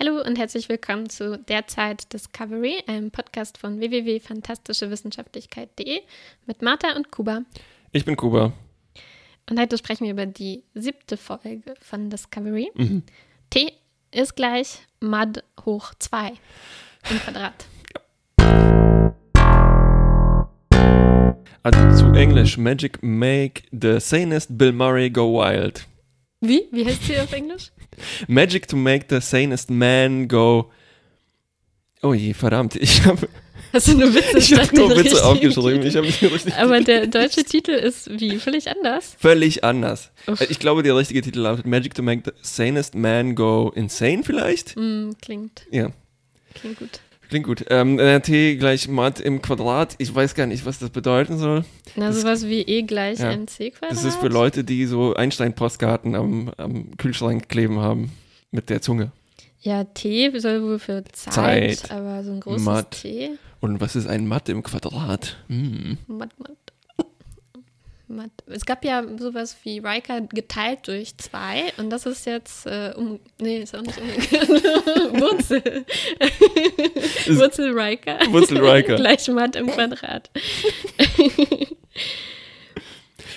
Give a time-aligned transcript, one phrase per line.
[0.00, 6.00] Hallo und herzlich willkommen zu Derzeit Discovery, einem Podcast von www.fantastischewissenschaftlichkeit.de
[6.46, 7.42] mit Martha und Kuba.
[7.92, 8.52] Ich bin Kuba.
[9.48, 12.72] Und heute sprechen wir über die siebte Folge von Discovery.
[12.74, 13.04] Mhm.
[13.50, 13.72] T
[14.10, 16.32] ist gleich Mud hoch 2
[17.10, 17.66] im Quadrat.
[21.62, 25.86] Also zu Englisch Magic Make the sanest Bill Murray go wild.
[26.40, 26.66] Wie?
[26.72, 27.70] Wie heißt sie auf Englisch?
[28.28, 30.70] Magic to make the sanest man go.
[32.02, 33.28] Oh je, verdammt, ich habe
[33.72, 35.84] Hast du nur Witze, ich hab statt nur Witze aufgeschrieben.
[35.84, 38.38] Ich habe nicht den richtigen Aber der deutsche Titel ist wie?
[38.38, 39.16] Völlig anders?
[39.18, 40.12] völlig anders.
[40.28, 40.40] Uff.
[40.42, 44.76] Ich glaube, der richtige Titel lautet Magic to make the sanest man go insane vielleicht.
[44.76, 45.90] Hm, klingt, Ja,
[46.54, 47.00] klingt gut.
[47.34, 47.64] Klingt gut.
[47.68, 49.96] Ähm, äh, T gleich Mat im Quadrat.
[49.98, 51.64] Ich weiß gar nicht, was das bedeuten soll.
[51.96, 53.32] Na, Das- sowas wie E gleich Ja.
[53.32, 53.90] mc Quadrat?
[53.90, 58.12] Das ist für Leute, die so Einstein-Postkarten am, am Kühlschrank kleben haben
[58.52, 59.10] mit der Zunge.
[59.60, 61.90] Ja, T soll wohl für Zeit, Zeit.
[61.90, 63.02] aber so ein großes Matt.
[63.02, 63.30] T.
[63.60, 65.38] Und was ist ein Matt im Quadrat?
[65.48, 65.98] Hm.
[66.06, 66.50] Matt, matt.
[68.46, 73.18] Es gab ja sowas wie Riker geteilt durch zwei und das ist jetzt äh, um.
[73.40, 74.48] Nee, ist auch nicht umgekehrt.
[75.20, 75.84] Wurzel.
[77.28, 78.18] Wurzel Riker.
[78.30, 78.96] Wurzel Riker.
[78.96, 80.30] Gleich Matt im Quadrat.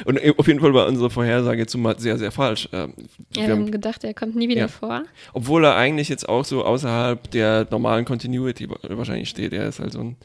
[0.06, 2.70] Und äh, auf jeden Fall war unsere Vorhersage zu Matt sehr, sehr falsch.
[2.72, 3.04] Ähm, Ja,
[3.42, 4.68] wir wir haben haben, gedacht, er kommt nie wieder Ja.
[4.68, 5.04] vor.
[5.34, 9.54] obwohl er eigentlich jetzt auch so außerhalb der normalen Continuity wa- wahrscheinlich steht.
[9.54, 10.16] Er ist halt so ein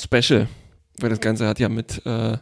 [0.00, 0.48] Special.
[0.98, 2.36] Weil das Ganze hat ja mit, äh,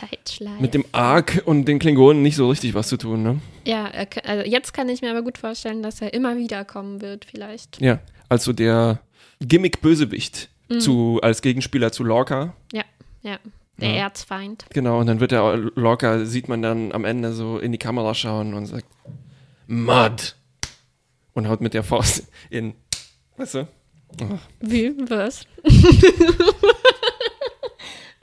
[0.00, 0.60] Zeitschleife.
[0.62, 3.40] mit dem Arc und den Klingonen nicht so richtig was zu tun, ne?
[3.64, 3.90] ja,
[4.24, 7.80] also jetzt kann ich mir aber gut vorstellen, dass er immer wieder kommen wird, vielleicht.
[7.80, 9.00] Ja, also der
[9.40, 10.78] Gimmick-Bösewicht Mhm.
[10.80, 12.54] zu, als Gegenspieler zu Lorca.
[12.72, 12.84] Ja,
[13.22, 13.38] ja.
[13.78, 13.96] Der Ja.
[14.04, 14.66] Erzfeind.
[14.72, 18.14] Genau, und dann wird der Lorca, sieht man dann am Ende so in die Kamera
[18.14, 18.84] schauen und sagt,
[19.66, 20.36] Mud!
[21.32, 22.74] Und haut mit der Faust in,
[23.36, 23.68] weißt du?
[24.22, 24.92] Oh, Wie?
[25.08, 25.44] Was?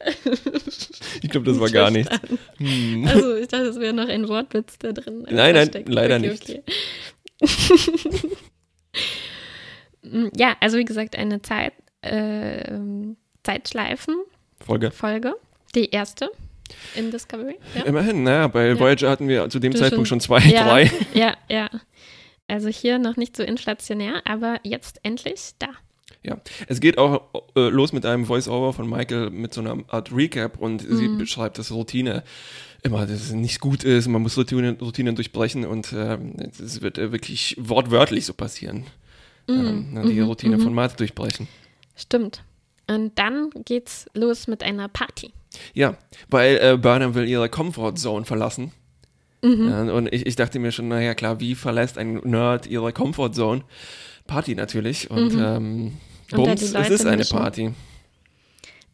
[1.22, 2.16] ich glaube, das war gar nichts.
[2.58, 3.06] Hm.
[3.08, 5.24] Also, ich dachte, es wäre noch ein Wortwitz da drin.
[5.24, 5.90] Nein, nein, versteckt.
[5.90, 6.50] leider Okay, nicht.
[6.50, 6.64] okay.
[10.36, 14.92] Ja, also wie gesagt, eine Zeit, äh, ähm, Zeitschleifen-Folge.
[14.92, 15.36] Folge.
[15.76, 16.30] Die erste
[16.96, 17.58] in Discovery.
[17.76, 18.80] Ja, Immerhin, naja, bei Ja.
[18.80, 20.92] Voyager hatten wir zu dem Du Zeitpunkt schon- schon zwei, ja, drei.
[21.14, 21.70] Ja, ja.
[22.48, 25.68] Also hier noch nicht so inflationär, aber jetzt endlich da.
[26.28, 27.22] Ja, es geht auch
[27.56, 31.18] äh, los mit einem Voice-Over von Michael mit so einer Art Recap und sie Mhm.
[31.18, 32.24] beschreibt, dass Routine
[32.84, 36.98] immer, dass es nicht gut ist, man muss Routinen, Routinen durchbrechen und ähm, es wird
[36.98, 38.84] äh, wirklich wortwörtlich so passieren.
[39.50, 40.62] Ähm, ne, die mhm, Routine mhm.
[40.62, 41.48] von Mart durchbrechen.
[41.96, 42.44] Stimmt.
[42.90, 45.32] Und dann geht's los mit einer Party.
[45.74, 45.98] Ja,
[46.30, 48.74] weil äh, Burnham will ihre Comfort Zone verlassen.
[49.42, 49.70] Mhm.
[49.70, 53.32] Ja, und ich, ich dachte mir schon, naja klar, wie verlässt ein Nerd ihre Comfort
[53.34, 53.64] Zone?
[54.26, 55.10] Party natürlich.
[55.10, 55.42] Und Mhm.
[55.42, 55.94] ähm,
[56.32, 57.38] Bums, es ist eine mischen.
[57.38, 57.72] Party.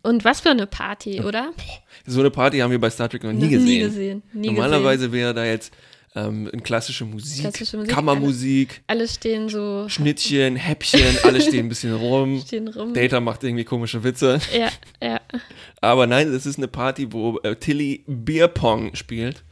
[0.04, 1.52] Und was für eine Party, oder?
[2.06, 3.66] So eine Party haben wir bei Star Trek noch nie gesehen.
[3.66, 4.24] Nie gesehen.
[4.34, 5.72] Nie Normalerweise wäre da jetzt
[6.16, 11.96] ähm, klassische Musik, Klassische Musik, Kammermusik, Alle stehen so, Schnittchen, Häppchen, alle stehen ein bisschen
[11.96, 12.42] rum.
[12.46, 12.94] stehen rum.
[12.94, 14.40] Data macht irgendwie komische Witze.
[14.56, 14.70] Ja,
[15.02, 15.22] ja.
[15.82, 19.44] Aber nein, das ist eine Party, wo äh, Tilly Beer Pong spielt.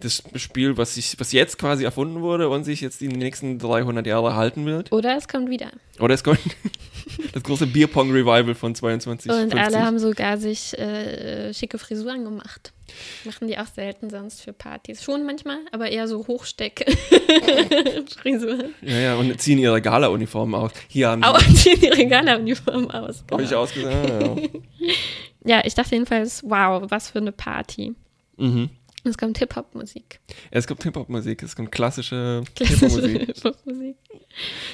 [0.00, 4.06] Das Spiel, was, sich, was jetzt quasi erfunden wurde und sich jetzt die nächsten 300
[4.06, 4.92] Jahre halten wird.
[4.92, 5.72] Oder es kommt wieder.
[5.98, 6.38] Oder es kommt
[7.32, 9.28] das große Beer Pong Revival von 22.
[9.30, 9.60] Und 50.
[9.60, 12.72] alle haben sogar sich äh, schicke Frisuren gemacht.
[13.24, 15.02] Machen die auch selten sonst für Partys.
[15.02, 18.74] Schon manchmal, aber eher so Hochsteck-Frisuren.
[18.82, 20.70] ja, ja, und ziehen ihre Gala-Uniformen aus.
[20.88, 23.24] Hier haben sie, Au, ziehen die Regaleuniform aus.
[23.30, 23.60] habe ich Genau.
[23.62, 24.10] ausgesagt.
[24.10, 24.36] Ah, ja.
[25.44, 27.94] Ja, ich dachte jedenfalls, wow, was für eine Party.
[28.36, 28.70] mhm.
[29.08, 30.20] Es kommt Hip-Hop-Musik.
[30.50, 33.96] Es kommt Hip-Hop-Musik, es kommt klassische Klassische Hip-Hop-Musik.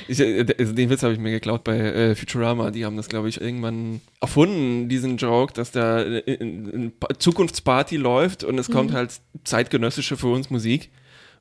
[0.08, 2.70] Ich, äh, also den Witz habe ich mir geklaut bei äh, Futurama.
[2.70, 8.44] Die haben das, glaube ich, irgendwann erfunden, diesen Joke, dass da äh, eine Zukunftsparty läuft
[8.44, 9.12] und es kommt halt
[9.44, 10.90] zeitgenössische für uns Musik.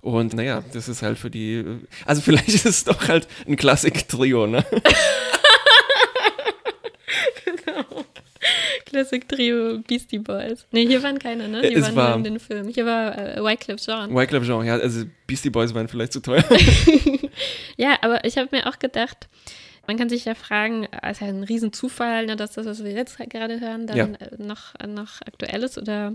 [0.01, 1.53] Und naja, das ist halt für die.
[1.55, 4.65] äh, Also vielleicht ist es doch halt ein Klassik-Trio, ne?
[8.93, 10.65] Classic Trio Beastie Boys.
[10.71, 11.61] Nee, hier waren keine, ne?
[11.61, 12.69] Die Es waren war- nur in den Filmen.
[12.69, 14.15] Hier war äh, Wycliffe Jean.
[14.15, 16.43] Wyclef Jean, ja, also Beastie Boys waren vielleicht zu teuer.
[17.77, 19.27] Ja, aber ich habe mir auch gedacht,
[19.87, 22.91] man kann sich ja fragen, es ist ja ein Riesenzufall, ne, dass das, was wir
[22.91, 24.05] jetzt gerade hören, dann Ja.
[24.05, 26.13] äh, noch, noch aktuell ist oder,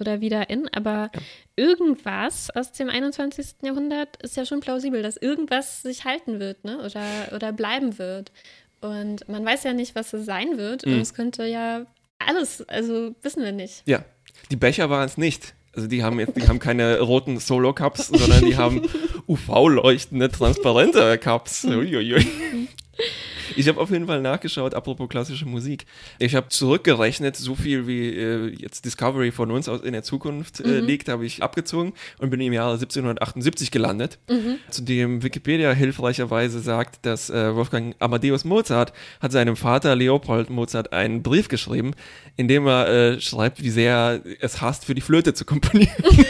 [0.00, 0.68] oder wieder in.
[0.72, 1.10] Aber
[1.54, 3.56] irgendwas aus dem 21.
[3.62, 6.78] Jahrhundert ist ja schon plausibel, dass irgendwas sich halten wird ne?
[6.78, 8.32] oder, oder bleiben wird.
[8.80, 10.84] Und man weiß ja nicht, was es sein wird.
[10.84, 11.00] Und Mhm.
[11.00, 11.86] es könnte ja
[12.18, 13.82] alles, also wissen wir nicht.
[13.86, 14.04] ja,
[14.50, 15.54] die Becher waren es nicht.
[15.74, 18.82] Also die haben jetzt, die haben keine roten Solo-Cups, sondern die haben
[19.28, 21.64] UV-leuchtende, transparente Cups.
[21.64, 22.26] Uiuiui.
[23.54, 25.86] Ich habe auf jeden Fall nachgeschaut, apropos klassische Musik.
[26.18, 30.60] Ich habe zurückgerechnet, so viel wie äh, jetzt Discovery von uns aus in der Zukunft
[30.60, 30.86] äh, Mhm.
[30.86, 34.18] liegt, habe ich abgezogen und bin im Jahre 1778 gelandet.
[34.28, 34.56] Mhm.
[34.70, 40.92] Zu dem Wikipedia hilfreicherweise sagt, dass äh, Wolfgang Amadeus Mozart hat seinem Vater Leopold Mozart
[40.92, 41.92] einen Brief geschrieben,
[42.36, 45.92] in dem er äh, schreibt, wie sehr er es hasst, für die Flöte zu komponieren.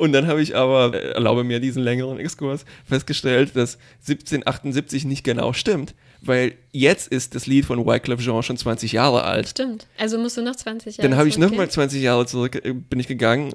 [0.00, 5.24] Und dann habe ich aber, äh, erlaube mir diesen längeren Exkurs, festgestellt, dass 1778 nicht
[5.24, 9.48] genau stimmt, weil jetzt ist das Lied von Wyclef Jean schon 20 Jahre alt.
[9.48, 9.86] Stimmt.
[9.98, 12.98] Also musst du noch 20 Jahre Dann habe ich nochmal 20 Jahre zurück, äh, bin
[12.98, 13.52] ich gegangen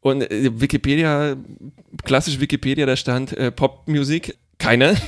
[0.00, 1.36] und äh, Wikipedia,
[2.02, 4.96] klassisch Wikipedia, da stand äh, Popmusik, keine.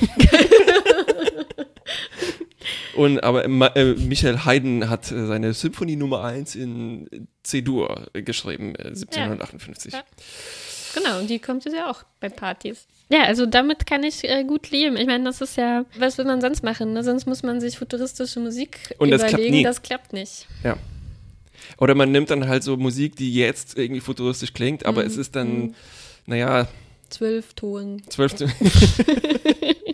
[2.95, 8.89] und aber äh, Michael Haydn hat äh, seine Symphonie Nummer 1 in C-Dur geschrieben, äh,
[8.89, 9.93] 1758.
[9.93, 10.03] Ja.
[10.97, 12.87] Genau, und die kommt jetzt ja auch bei Partys.
[13.09, 14.97] Ja, also damit kann ich äh, gut leben.
[14.97, 16.93] Ich meine, das ist ja, was will man sonst machen?
[16.93, 17.03] Ne?
[17.03, 19.55] Sonst muss man sich futuristische Musik Und das klappt überlegen.
[19.55, 19.63] nie.
[19.63, 20.45] Das klappt nicht.
[20.63, 20.75] Ja.
[21.77, 25.07] Oder man nimmt dann halt so Musik, die jetzt irgendwie futuristisch klingt, aber Mhm.
[25.07, 25.75] es ist dann,
[26.25, 26.67] naja,
[27.09, 28.01] Zwölf Ton.
[28.09, 28.35] zwölf.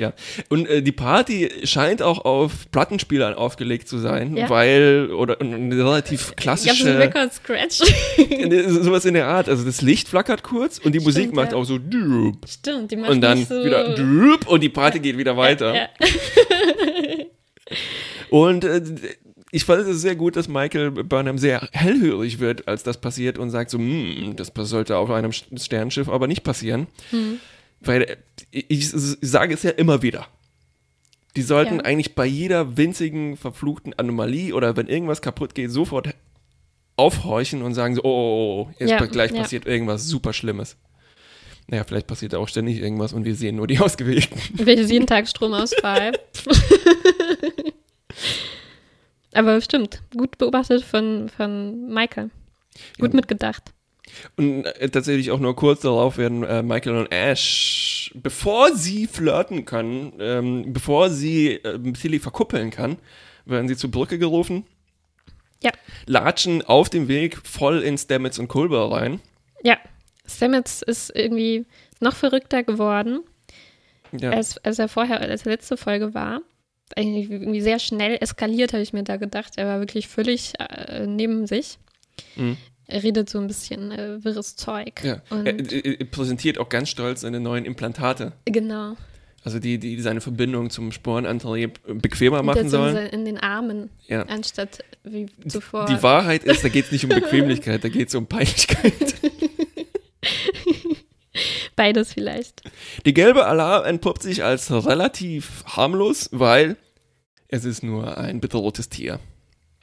[0.00, 0.12] ja.
[0.48, 4.48] Und äh, die Party scheint auch auf Plattenspielern aufgelegt zu sein, Ja.
[4.50, 6.98] weil, oder eine relativ Gab es klassische.
[6.98, 7.78] Record Scratch?
[8.68, 9.48] sowas in der Art.
[9.48, 11.58] Also das Licht flackert kurz und die Musik Stimmt, macht ja.
[11.58, 12.36] auch so düb.
[12.48, 15.74] Stimmt, die macht und dann so wieder düb und die Party geht wieder weiter.
[15.74, 15.88] Ja,
[18.30, 18.82] Und äh,
[19.52, 23.50] ich fand es sehr gut, dass Michael Burnham sehr hellhörig wird, als das passiert und
[23.50, 26.86] sagt so, hm, das sollte auf einem Sternenschiff aber nicht passieren.
[27.10, 27.40] Hm.
[27.80, 28.16] Weil äh,
[28.50, 30.26] ich, ich sage es ja immer wieder.
[31.36, 31.82] Die sollten Ja.
[31.82, 36.08] eigentlich bei jeder winzigen verfluchten Anomalie oder wenn irgendwas kaputt geht, sofort
[36.96, 39.42] aufhorchen und sagen so, oh, oh, oh jetzt Ja, gleich ja.
[39.42, 40.76] passiert irgendwas super Schlimmes.
[41.68, 44.38] Naja, vielleicht passiert auch ständig irgendwas und wir sehen nur die Ausgewählten.
[44.54, 46.12] Welches jeden Tag Stromausfall.
[49.32, 52.30] Aber stimmt, gut beobachtet von, von Michael.
[52.98, 53.72] Gut mitgedacht.
[54.36, 59.64] Und äh, tatsächlich auch nur kurz darauf werden äh, Michael und Ash, bevor sie flirten
[59.64, 62.96] können, ähm, bevor sie äh, Tilly verkuppeln kann,
[63.44, 64.64] werden sie zur Brücke gerufen,
[65.62, 65.70] Ja.
[66.06, 69.20] latschen auf dem Weg voll in Stamets und Culber rein.
[69.62, 69.78] Ja,
[70.26, 71.66] Stamets ist irgendwie
[72.00, 73.20] noch verrückter geworden,
[74.12, 74.30] Ja.
[74.30, 76.40] als, als er vorher, als er letzte Folge war.
[76.96, 79.52] Eigentlich irgendwie sehr schnell eskaliert, habe ich mir da gedacht.
[79.56, 81.78] Er war wirklich völlig äh, neben sich.
[82.34, 82.56] Mhm.
[82.90, 85.02] Er redet so ein bisschen äh, wirres Zeug.
[85.04, 85.22] ja.
[85.30, 88.32] Er, er, er präsentiert auch ganz stolz seine neuen Implantate.
[88.44, 88.96] genau.
[89.42, 93.06] Also die, die seine Verbindung zum Sporenantrieb bequemer machen sollen.
[93.06, 94.24] in den Armen, Ja.
[94.24, 95.86] anstatt wie zuvor.
[95.86, 98.92] Die Wahrheit ist, da geht es nicht um Bequemlichkeit, da geht es um Peinlichkeit.
[101.76, 102.62] Beides vielleicht.
[103.06, 106.76] Die gelbe Alarm entpuppt sich als relativ harmlos, weil
[107.48, 109.20] es ist nur ein bedrohtes Tier.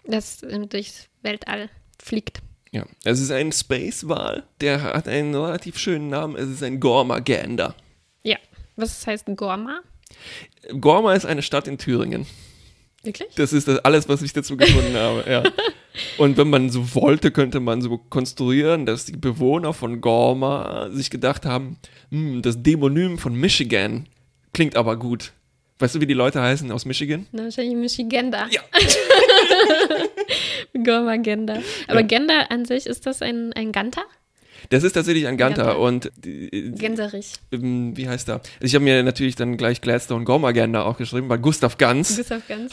[0.06, 1.70] Das durchs Weltall
[2.00, 2.42] fliegt.
[2.72, 7.76] Ja, es ist ein Space-Wal, der hat einen relativ schönen Namen, es ist ein Gormagander.
[8.24, 8.38] Ja.
[8.76, 9.82] Was heißt Gorma?
[10.80, 12.26] Gorma ist eine Stadt in Thüringen.
[13.04, 13.30] Wirklich?
[13.36, 15.44] Das ist das alles, was ich dazu gefunden habe, ja.
[16.18, 21.10] Und wenn man so wollte, könnte man so konstruieren, dass die Bewohner von Gorma sich
[21.10, 21.78] gedacht haben,
[22.12, 24.08] hm, das Dämonym von Michigan
[24.54, 25.34] klingt aber gut.
[25.80, 27.28] Weißt du, wie die Leute heißen aus Michigan?
[27.32, 28.48] Na, wahrscheinlich Michiganda.
[28.50, 28.62] Ja.
[30.84, 31.60] Gorma-Genda.
[31.88, 32.06] Aber Ja.
[32.06, 34.02] Genda an sich, ist das ein, ein Ganta?
[34.70, 35.74] Das ist tatsächlich ein Ganta.
[35.74, 37.34] und äh, Gänserich.
[37.52, 38.42] ähm, wie heißt er?
[38.60, 42.20] Ich habe mir natürlich dann gleich Gladstone Gormagander auch geschrieben, weil Gustav Ganz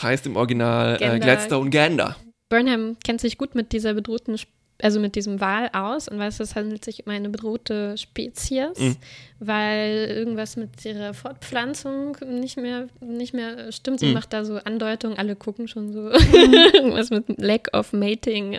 [0.02, 1.18] heißt im Original äh, Gander.
[1.20, 2.16] Gladstone Gander.
[2.48, 4.36] Burnham kennt sich gut mit dieser bedrohten,
[4.82, 8.96] also mit diesem Wal aus und weiß, es handelt sich um eine bedrohte Spezies, Mhm.
[9.38, 14.00] weil irgendwas mit ihrer Fortpflanzung nicht mehr, nicht mehr stimmt.
[14.00, 14.14] Sie Mhm.
[14.14, 16.10] macht da so Andeutungen, alle gucken schon so
[16.74, 18.58] irgendwas mit Lack of Mating.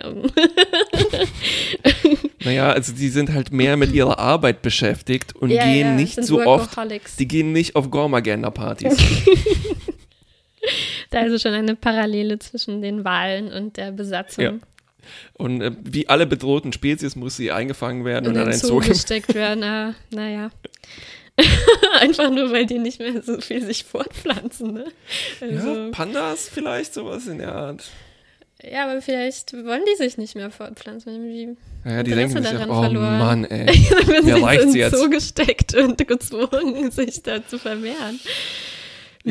[2.44, 6.22] Naja, also die sind halt mehr mit ihrer Arbeit beschäftigt und Ja, gehen ja, nicht
[6.24, 6.70] so oft,
[7.18, 8.96] die gehen nicht auf Gormagander-Partys.
[11.10, 14.44] Da also schon eine Parallele zwischen den Walen und der Besatzung.
[14.44, 14.52] Ja.
[15.34, 18.58] Und äh, wie alle bedrohten Spezies muss sie eingefangen werden in und an den ein
[18.58, 19.60] Zoo Zoo gesteckt werden.
[19.60, 20.50] Na, naja.
[22.00, 24.72] Einfach nur, weil die nicht mehr so viel sich fortpflanzen.
[24.72, 24.84] Ne?
[25.40, 27.84] Also, Ja, Pandas vielleicht, sowas in der Art.
[28.62, 28.84] ja.
[28.84, 31.12] aber vielleicht wollen die sich nicht mehr fortpflanzen.
[31.12, 33.18] Irgendwie Naja, die Interesse denken sich, daran oh verloren.
[33.18, 33.66] Mann, ey.
[34.06, 34.96] werden Mir sie in jetzt.
[34.96, 38.18] Zoo gesteckt und gezwungen, sich da zu vermehren.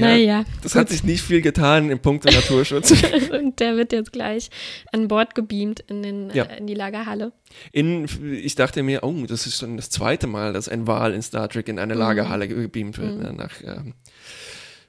[0.02, 0.44] Naja.
[0.62, 2.92] Das hat sich nicht viel getan im Punkt Naturschutz.
[3.32, 4.50] Und der wird jetzt gleich
[4.92, 6.44] an Bord gebeamt in, den, Ja.
[6.44, 7.32] äh, in die Lagerhalle.
[7.72, 11.22] In, ich dachte mir, oh, das ist schon das zweite Mal, dass ein Wal in
[11.22, 13.18] Star Trek in eine Lagerhalle gebeamt wird.
[13.18, 13.94] ne, Nach ähm,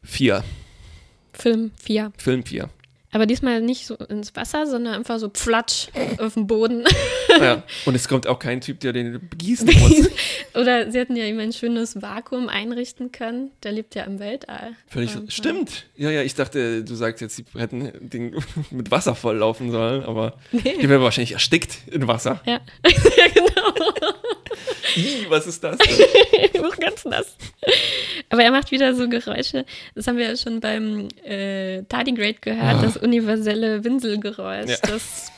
[0.02, 0.42] vier,
[1.32, 2.12] Film 4.
[2.16, 2.70] Film vier.
[3.16, 6.84] Aber diesmal nicht so ins Wasser, sondern einfach so pflatsch auf dem Boden.
[7.40, 7.62] ja.
[7.86, 10.10] Und es kommt auch kein Typ, der den begießen muss.
[10.54, 13.52] Oder sie hätten ja ihm ein schönes Vakuum einrichten können.
[13.62, 14.72] Der lebt ja im Weltall.
[14.88, 15.86] Völlig, stimmt.
[15.96, 18.36] Ja, ja, ich dachte, du sagst jetzt, sie hätten den
[18.70, 20.76] mit Wasser volllaufen sollen, aber Nee.
[20.82, 22.42] die wäre wahrscheinlich erstickt in Wasser.
[22.44, 23.72] Ja, ja genau.
[24.94, 26.62] Ih, was ist das denn?
[26.88, 27.36] Ganz nass.
[28.30, 29.64] Aber er macht wieder so Geräusche.
[29.96, 34.76] Das haben wir ja schon beim äh, Tardigrade gehört, das universelle Winselgeräusch, Ja.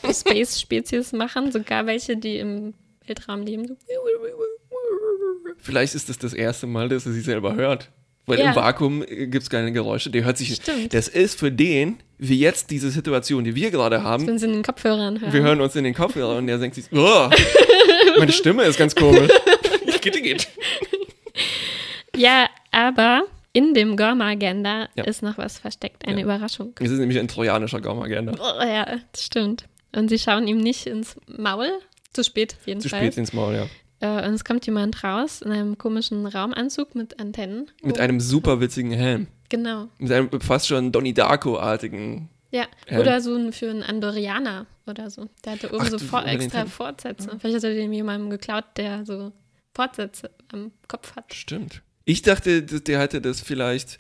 [0.05, 2.75] das Space-Spezies machen, sogar welche, die im
[3.07, 3.77] Weltraum leben.
[5.59, 7.91] Vielleicht ist das das erste Mal, dass er sie selber hört.
[8.27, 8.51] Weil Ja.
[8.51, 10.11] im Vakuum gibt es keine Geräusche.
[10.11, 10.55] Der hört sich.
[10.55, 10.93] Stimmt.
[10.93, 14.27] Das ist für den, wie jetzt diese Situation, die wir gerade haben.
[14.27, 15.33] Wenn sie in den Kopfhörern hören.
[15.33, 17.31] Wir hören uns in den Kopfhörer und der denkt sich, oh,
[18.19, 19.31] meine Stimme ist ganz komisch.
[20.03, 20.47] Gitte geht.
[22.19, 23.23] Ja, aber
[23.53, 25.05] in dem Gorma-Agenda Ja.
[25.05, 26.25] ist noch was versteckt, eine Ja.
[26.25, 26.75] Überraschung.
[26.81, 28.33] Es ist nämlich ein trojanischer Gaumagenda.
[28.39, 29.65] Oh, ja, das stimmt.
[29.95, 31.69] Und sie schauen ihm nicht ins Maul.
[32.13, 33.03] Zu spät, Zu jedenfalls.
[33.03, 33.67] spät ins Maul, ja.
[34.01, 37.71] Äh, und es kommt jemand raus in einem komischen Raumanzug mit Antennen.
[37.83, 39.27] Mit einem super witzigen Helm.
[39.49, 39.89] Genau.
[39.99, 42.29] Mit einem fast schon Donnie Darko-artigen.
[42.51, 42.65] Ja.
[42.87, 43.01] Helm.
[43.01, 45.29] Oder so ein, für einen Andorianer oder so.
[45.45, 46.67] Der hatte oben Ach, so vor, den extra.
[46.67, 47.31] Fortsätze.
[47.41, 49.33] Vielleicht hat er dem jemandem geklaut, der so
[49.75, 51.33] Fortsätze am Kopf hat.
[51.35, 51.83] Stimmt.
[52.09, 53.99] Ich dachte, der hätte das vielleicht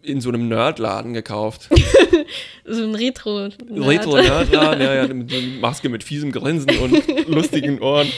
[0.00, 1.68] in so einem Nerdladen gekauft.
[2.66, 8.10] So ein retro Retro-Nerdladen, ja, ja, mit Maske mit fiesem Grinsen und lustigen Ohren.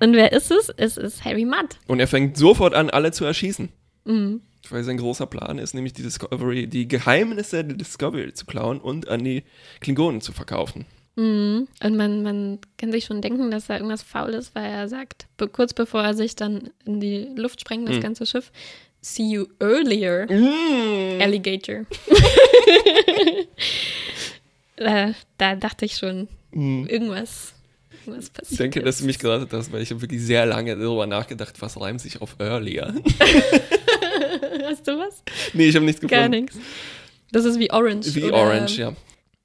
[0.00, 0.72] Und wer ist es?
[0.78, 1.76] Es ist Harry Mudd.
[1.86, 3.68] Und er fängt sofort an, alle zu erschießen.
[4.06, 4.40] Mhm.
[4.70, 9.08] Weil sein großer Plan ist, nämlich die Discovery, die Geheimnisse der Discovery zu klauen und
[9.08, 9.42] an die
[9.80, 10.86] Klingonen zu verkaufen.
[11.16, 11.66] Mhm.
[11.82, 15.26] Und man, man kann sich schon denken, dass da irgendwas faul ist, weil er sagt,
[15.38, 18.00] be kurz bevor er sich dann in die Luft sprengt, das Mhm.
[18.02, 18.52] ganze Schiff,
[19.00, 21.20] see you earlier, Mm.
[21.22, 21.84] Alligator.
[24.76, 26.86] da, da dachte ich schon, Mm.
[26.86, 27.52] irgendwas,
[28.04, 28.52] irgendwas passiert.
[28.52, 29.02] Ich denke, dass jetzt.
[29.02, 32.20] du mich geratet hast, weil ich habe wirklich sehr lange darüber nachgedacht, was reimt sich
[32.22, 32.94] auf earlier.
[34.64, 35.22] Hast du was?
[35.52, 36.42] nee, ich habe nichts Gar gefunden.
[36.44, 36.56] nichts.
[37.32, 38.14] Das ist wie Orange.
[38.14, 38.92] Wie Orange, ja.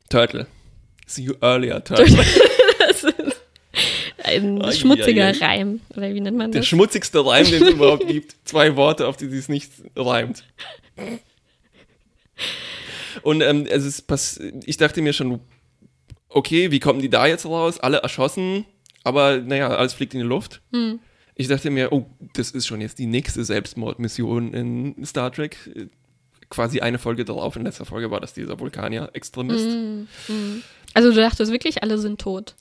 [0.10, 0.48] Turtle.
[1.12, 2.08] See you earlier, Turtle.
[2.80, 3.41] Das ist
[4.24, 5.46] ein Ai, schmutziger ai, ai.
[5.46, 5.80] Reim.
[5.96, 6.68] Oder wie nennt man Der das?
[6.68, 8.36] schmutzigste Reim, den es überhaupt gibt.
[8.44, 10.44] Zwei Worte, auf die es nicht reimt.
[13.22, 15.39] Und ähm, es ist pass ich dachte mir schon,
[16.30, 17.80] okay, wie kommen die da jetzt raus?
[17.80, 18.65] Alle erschossen,
[19.03, 20.62] aber naja, alles fliegt in die Luft.
[20.74, 21.00] Hm.
[21.36, 25.58] Ich dachte mir, oh, das ist schon jetzt die nächste Selbstmordmission in Star Trek.
[26.50, 29.65] Quasi eine Folge darauf, in letzter Folge war das dieser Vulkanier-Extremist.
[29.65, 30.63] Hm, hm.
[30.94, 32.56] Also du dachtest wirklich, alle sind tot.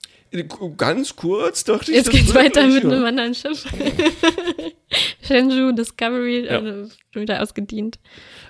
[0.76, 1.96] Ganz kurz dachte ich.
[1.96, 2.90] Jetzt geht's weiter mit ja.
[2.90, 3.66] einem anderen Schiff.
[5.22, 6.58] Shenzhou Discovery, Ja.
[6.60, 7.98] also schon wieder ausgedient.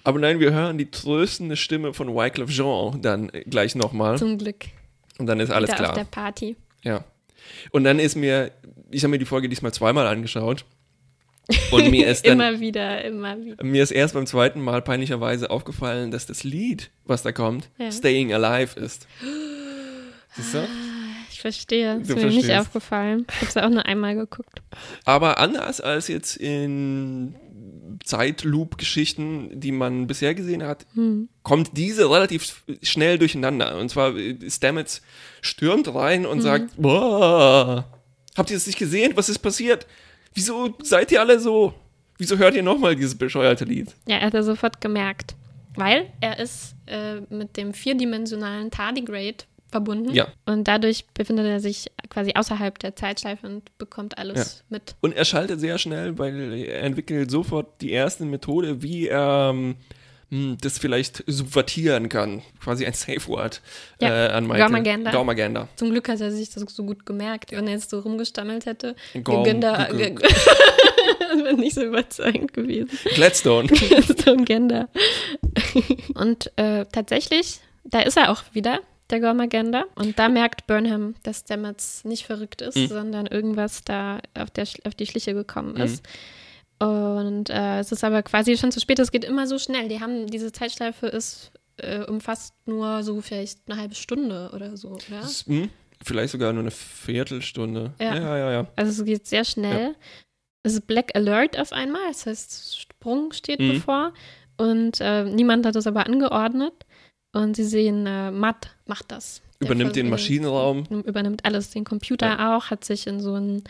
[0.05, 4.19] Aber nein, wir hören die tröstende Stimme von Wycliffe Jean dann äh, gleich nochmal.
[4.19, 4.67] Zum Glück.
[5.19, 5.95] Und dann ist alles wieder auf klar.
[5.95, 6.57] der Party.
[6.83, 7.05] Ja.
[7.71, 8.51] Und dann ist mir,
[8.91, 10.65] ich habe mir die Folge diesmal zweimal angeschaut.
[11.71, 13.65] Und mir ist dann, immer wieder, immer wieder.
[13.65, 17.91] mir ist erst beim zweiten Mal peinlicherweise aufgefallen, dass das Lied, was da kommt, Ja.
[17.91, 19.07] Staying Alive ist.
[20.37, 20.69] Siehst du?
[21.31, 21.97] Ich verstehe.
[22.01, 22.61] Ist Du mir nicht verstehst.
[22.61, 23.27] aufgefallen.
[23.31, 24.63] Ich habe es auch nur einmal geguckt.
[25.05, 27.35] Aber anders als jetzt in
[28.05, 31.29] Zeitloop-Geschichten, die man bisher gesehen hat, Hm.
[31.43, 33.79] kommt diese relativ schnell durcheinander.
[33.79, 35.03] Und zwar äh, Stamets
[35.41, 37.85] stürmt rein und sagt, Boah,
[38.37, 39.13] habt ihr das nicht gesehen?
[39.17, 39.87] Was ist passiert?
[40.35, 41.75] Wieso seid ihr alle so?
[42.19, 43.95] Wieso hört ihr nochmal dieses bescheuerte Lied?
[44.07, 45.35] Ja, er hat er sofort gemerkt.
[45.77, 50.13] Weil er ist äh, mit dem vierdimensionalen Tardigrade verbunden.
[50.15, 50.29] Ja.
[50.47, 54.95] Und dadurch befindet er sich quasi außerhalb der Zeitschleife und bekommt alles mit.
[55.01, 59.77] Und er schaltet sehr schnell, weil er entwickelt sofort die erste Methode, wie er ähm,
[60.31, 62.43] hm, das vielleicht subvertieren kann.
[62.63, 63.61] Quasi ein Safe Word
[64.01, 64.67] Ja, äh, an Michael.
[64.67, 65.11] Gaumaganda.
[65.11, 65.69] Gaumaganda.
[65.77, 67.51] Zum Glück hat er sich das so gut gemerkt.
[67.53, 72.53] Wenn er jetzt so rumgestammelt hätte, Gaum- Gender, Gu- Gu- das wäre nicht so überzeugend
[72.53, 72.89] gewesen.
[73.15, 73.69] Gladstone.
[74.27, 74.89] ein Gender.
[76.15, 79.85] Und äh, tatsächlich, da ist er auch wieder, der Gormagenda.
[79.95, 82.87] Und da merkt Burnham, dass Stamets nicht verrückt ist, Mhm.
[82.89, 86.05] sondern irgendwas da auf, der, auf die Schliche gekommen ist.
[86.79, 88.99] Und äh, es ist aber quasi schon zu spät.
[88.99, 89.89] Es geht immer so schnell.
[89.89, 94.89] Die haben, diese Zeitschleife ist äh, umfasst nur so vielleicht eine halbe Stunde oder so,
[94.91, 95.21] oder?
[95.21, 95.69] Das- hm,
[96.03, 97.93] Vielleicht sogar nur eine Viertelstunde.
[98.01, 98.15] Ja.
[98.15, 98.53] ja, ja.
[98.53, 98.67] ja.
[98.77, 99.95] Also es geht sehr schnell.
[100.63, 103.69] Es ist Black Alert auf einmal, das heißt, Sprung steht Mhm.
[103.75, 104.13] bevor.
[104.57, 106.73] und äh, niemand hat das aber angeordnet.
[107.33, 109.41] Und sie sehen, äh, Matt macht das.
[109.61, 110.85] Der Übernimmt den Maschinenraum.
[111.05, 113.63] Übernimmt alles, den Computer auch, hat sich in so ein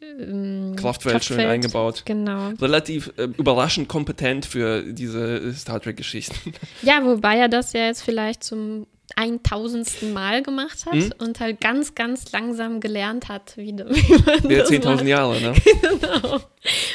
[0.00, 2.02] ähm, Kraftfeld schön eingebaut.
[2.04, 2.50] Genau.
[2.60, 6.52] Relativ äh, überraschend kompetent für diese Star Trek-Geschichten.
[6.82, 11.12] Ja, wobei er das ja jetzt vielleicht zum eintausendsten Mal gemacht hat Hm?
[11.18, 15.04] und halt ganz, ganz langsam gelernt hat, wie, wie man das 10.000 macht.
[15.06, 15.52] Jahre, ne?
[15.80, 16.40] Genau.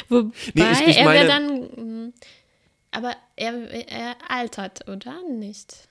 [0.08, 2.12] Wobei Nee, ich- ich er meine- wäre dann.
[2.92, 3.54] Aber er,
[3.90, 5.14] er altert, oder?
[5.28, 5.88] Nicht?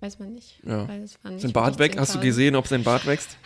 [0.00, 0.58] Weiß man nicht.
[0.66, 0.86] Ja.
[0.86, 1.96] Weil es Sein Bart weg?
[1.98, 2.22] Hast du 10.000.
[2.22, 3.38] gesehen, ob sein Bart wächst?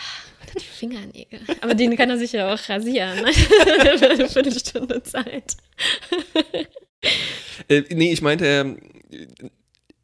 [0.58, 1.40] Die Fingernägel.
[1.60, 3.22] Aber den kann er sich ja auch rasieren.
[3.22, 3.32] Ne?
[3.98, 5.56] Für eine Viertelstunde Zeit.
[7.68, 8.78] Äh, nee, ich meinte, ähm,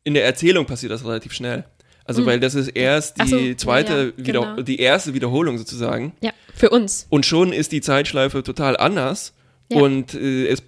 [0.04, 1.64] in der Erzählung passiert das relativ schnell.
[2.04, 2.26] Also, Mhm.
[2.26, 4.62] weil das ist erst die so, zweite, ja, wieder, genau.
[4.62, 6.12] die erste Wiederholung sozusagen.
[6.20, 7.06] Ja, für uns.
[7.08, 9.32] Und schon ist die Zeitschleife total anders.
[9.70, 9.80] Ja.
[9.80, 10.62] Und äh, es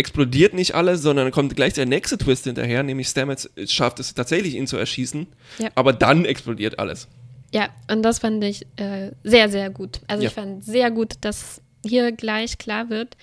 [0.00, 4.54] explodiert nicht alles, sondern kommt gleich der nächste Twist hinterher, nämlich Stamets schafft es tatsächlich,
[4.54, 5.26] ihn zu erschießen.
[5.58, 5.68] Ja.
[5.74, 7.06] Aber dann explodiert alles.
[7.52, 10.00] Ja, und das fand ich äh, sehr, sehr gut.
[10.08, 10.28] Also Ja.
[10.28, 13.16] ich fand sehr gut, dass hier gleich klar wird,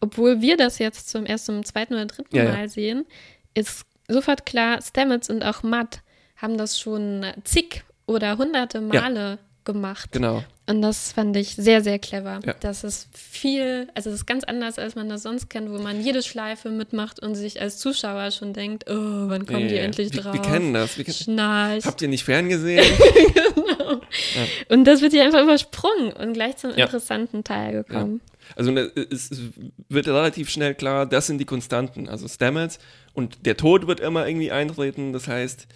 [0.00, 2.44] obwohl wir das jetzt zum ersten, zum zweiten oder dritten ja.
[2.44, 3.06] Mal sehen,
[3.54, 6.02] ist sofort klar, Stamets und auch Matt
[6.36, 10.10] haben das schon zig oder hunderte Male gemacht.
[10.12, 10.42] Genau.
[10.68, 12.40] Und das fand ich sehr, sehr clever.
[12.44, 12.54] Ja.
[12.60, 16.00] Das ist viel, also das ist ganz anders, als man das sonst kennt, wo man
[16.00, 19.82] jede Schleife mitmacht und sich als Zuschauer schon denkt, oh, wann kommen die Ja, ja.
[19.86, 20.34] endlich wir, drauf?
[20.34, 20.96] wir kennen das.
[20.96, 21.84] Wir kennen, Schnarch.
[21.84, 22.84] habt ihr nicht ferngesehen?
[24.68, 28.20] Und das wird hier einfach übersprungen und gleich zum interessanten Teil gekommen.
[28.56, 29.40] Also ne, es, es
[29.88, 32.08] wird relativ schnell klar, das sind die Konstanten.
[32.08, 32.78] Also Stamets
[33.14, 35.12] und der Tod wird immer irgendwie eintreten.
[35.12, 35.66] Das heißt,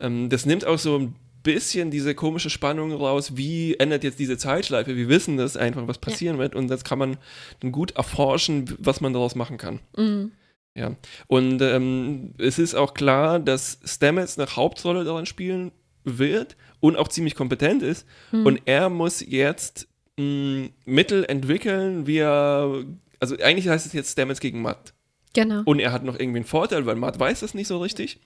[0.00, 1.14] ähm, das nimmt auch so ein
[1.46, 4.96] bisschen diese komische Spannung raus, wie endet jetzt diese Zeitschleife.
[4.96, 7.16] Wir wissen das einfach, was passieren wird und das kann man
[7.60, 9.78] dann gut erforschen, was man daraus machen kann.
[9.96, 10.32] Mhm.
[10.74, 10.94] Ja,
[11.28, 15.70] und ähm, es ist auch klar, dass Stamets eine Hauptrolle daran spielen
[16.04, 18.06] wird und auch ziemlich kompetent ist.
[18.30, 19.88] Und er muss jetzt
[20.18, 22.84] mh, Mittel entwickeln, wie er.
[23.20, 24.92] Also eigentlich heißt es jetzt Stamets gegen Matt.
[25.32, 25.62] Genau.
[25.64, 28.20] Und er hat noch irgendwie einen Vorteil, weil Matt weiß das nicht so richtig.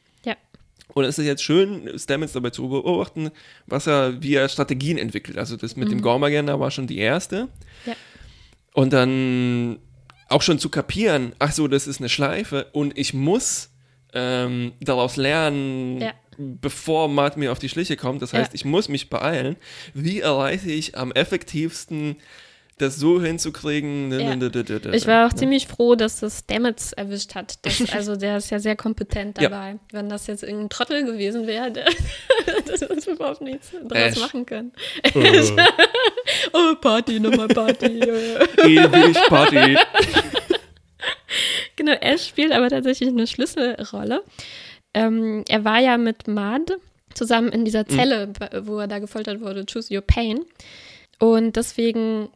[0.95, 3.31] Und es ist jetzt schön, Stamets dabei zu beobachten,
[3.67, 5.39] was er, wie er Strategien entwickelt.
[5.39, 7.49] Also das mit dem Gormagender war schon die erste.
[7.87, 7.95] Ja.
[8.75, 9.79] Und dann
[10.29, 13.71] auch schon zu kapieren, ach so, das ist eine Schleife und ich muss
[14.13, 16.13] ähm, daraus lernen, Ja.
[16.39, 18.23] bevor Matt mir auf die Schliche kommt.
[18.23, 18.55] Das heißt, Ja.
[18.55, 19.57] ich muss mich beeilen.
[19.95, 22.17] Wie erreiche ich am effektivsten,
[22.81, 24.11] das so hinzukriegen?
[24.19, 24.35] Ja.
[24.93, 27.59] Ich war auch ziemlich froh, dass das Stamets erwischt hat.
[27.65, 29.49] Das, also der ist ja sehr kompetent Ja.
[29.49, 29.79] dabei.
[29.93, 31.87] Wenn das jetzt irgendein Trottel gewesen wäre, der
[32.67, 34.19] das ist überhaupt nichts draus Ash.
[34.19, 34.73] machen können.
[35.03, 35.43] Äh,
[36.53, 37.87] Oh, Party, nochmal Party.
[37.87, 39.77] ewig Party.
[41.77, 44.23] Genau, Ash spielt aber tatsächlich eine Schlüsselrolle.
[44.95, 46.75] Ähm, er war ja mit Mad
[47.15, 47.65] zusammen in Mhm.
[47.65, 50.41] dieser Zelle, ba- wo er da gefoltert wurde, Choose Your Pain.
[51.19, 52.29] Und deswegen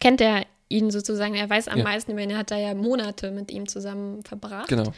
[0.00, 1.84] kennt er ihn sozusagen, er weiß am Ja.
[1.84, 4.68] meisten über ihn, er hat da ja Monate mit ihm zusammen verbracht.
[4.68, 4.92] Genau.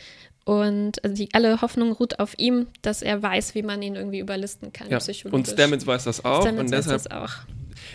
[0.44, 4.18] Und also die, alle Hoffnung ruht auf ihm, dass er weiß, wie man ihn irgendwie
[4.18, 4.98] überlisten kann, Ja.
[4.98, 5.38] psychologisch.
[5.38, 6.42] Und Stamets weiß das auch.
[6.42, 7.32] Stamets und weiß deshalb das auch.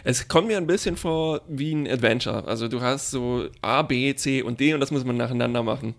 [0.04, 2.46] Es kommt mir ein bisschen vor wie ein Adventure.
[2.48, 5.94] Also du hast so A, B, C und D und das muss man nacheinander machen.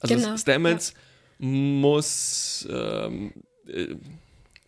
[0.00, 0.94] Also Genau, Stamets
[1.38, 3.32] muss, ähm,
[3.68, 3.94] äh,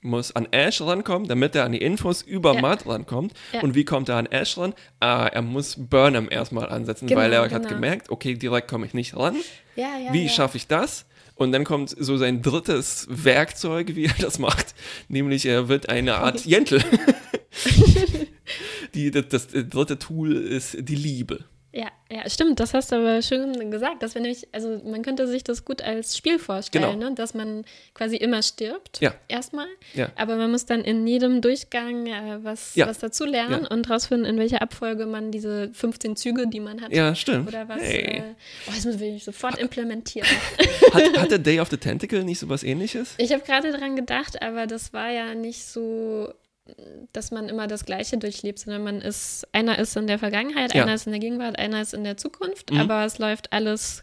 [0.02, 2.60] muss an Ash rankommen, damit er an die Infos über Ja.
[2.60, 3.32] Matt rankommt.
[3.52, 3.60] Ja.
[3.62, 4.74] Und wie kommt er an Ash ran?
[5.00, 7.68] Ah, er muss Burnham erstmal ansetzen, Genau, weil er hat genau.
[7.68, 9.36] gemerkt, okay, direkt komme ich nicht ran.
[9.76, 11.06] Ja, Wie schaffe ich das?
[11.34, 14.74] Und dann kommt so sein drittes Werkzeug, wie er das macht,
[15.08, 16.84] nämlich er wird eine Art Jentel.
[18.94, 21.44] die, das, das dritte Tool ist die Liebe.
[21.74, 24.02] Ja, ja, stimmt, das hast du aber schön gesagt.
[24.02, 27.08] Das wäre nämlich, also man könnte sich das gut als Spiel vorstellen, Genau.
[27.08, 27.14] ne?
[27.14, 29.14] dass man quasi immer stirbt, Ja.
[29.28, 29.68] erstmal.
[29.94, 30.10] Ja.
[30.16, 32.86] Aber man muss dann in jedem Durchgang äh, was, Ja.
[32.88, 36.92] was dazu lernen und rausfinden, in welcher Abfolge man diese 15 Züge, die man hat,
[36.92, 37.48] Ja, stimmt.
[37.48, 37.80] oder was.
[37.80, 38.18] Hey.
[38.18, 38.22] Äh,
[38.68, 40.28] oh, das will ich sofort implementieren.
[40.92, 43.14] Hat, hat der Day of the Tentacle nicht sowas ähnliches?
[43.16, 46.34] Ich habe gerade dran gedacht, aber das war ja nicht so,
[47.12, 50.82] dass man immer das Gleiche durchlebt, sondern man ist, einer ist in der Vergangenheit, Ja.
[50.84, 52.80] einer ist in der Gegenwart, einer ist in der Zukunft, Mhm.
[52.80, 54.02] aber es läuft alles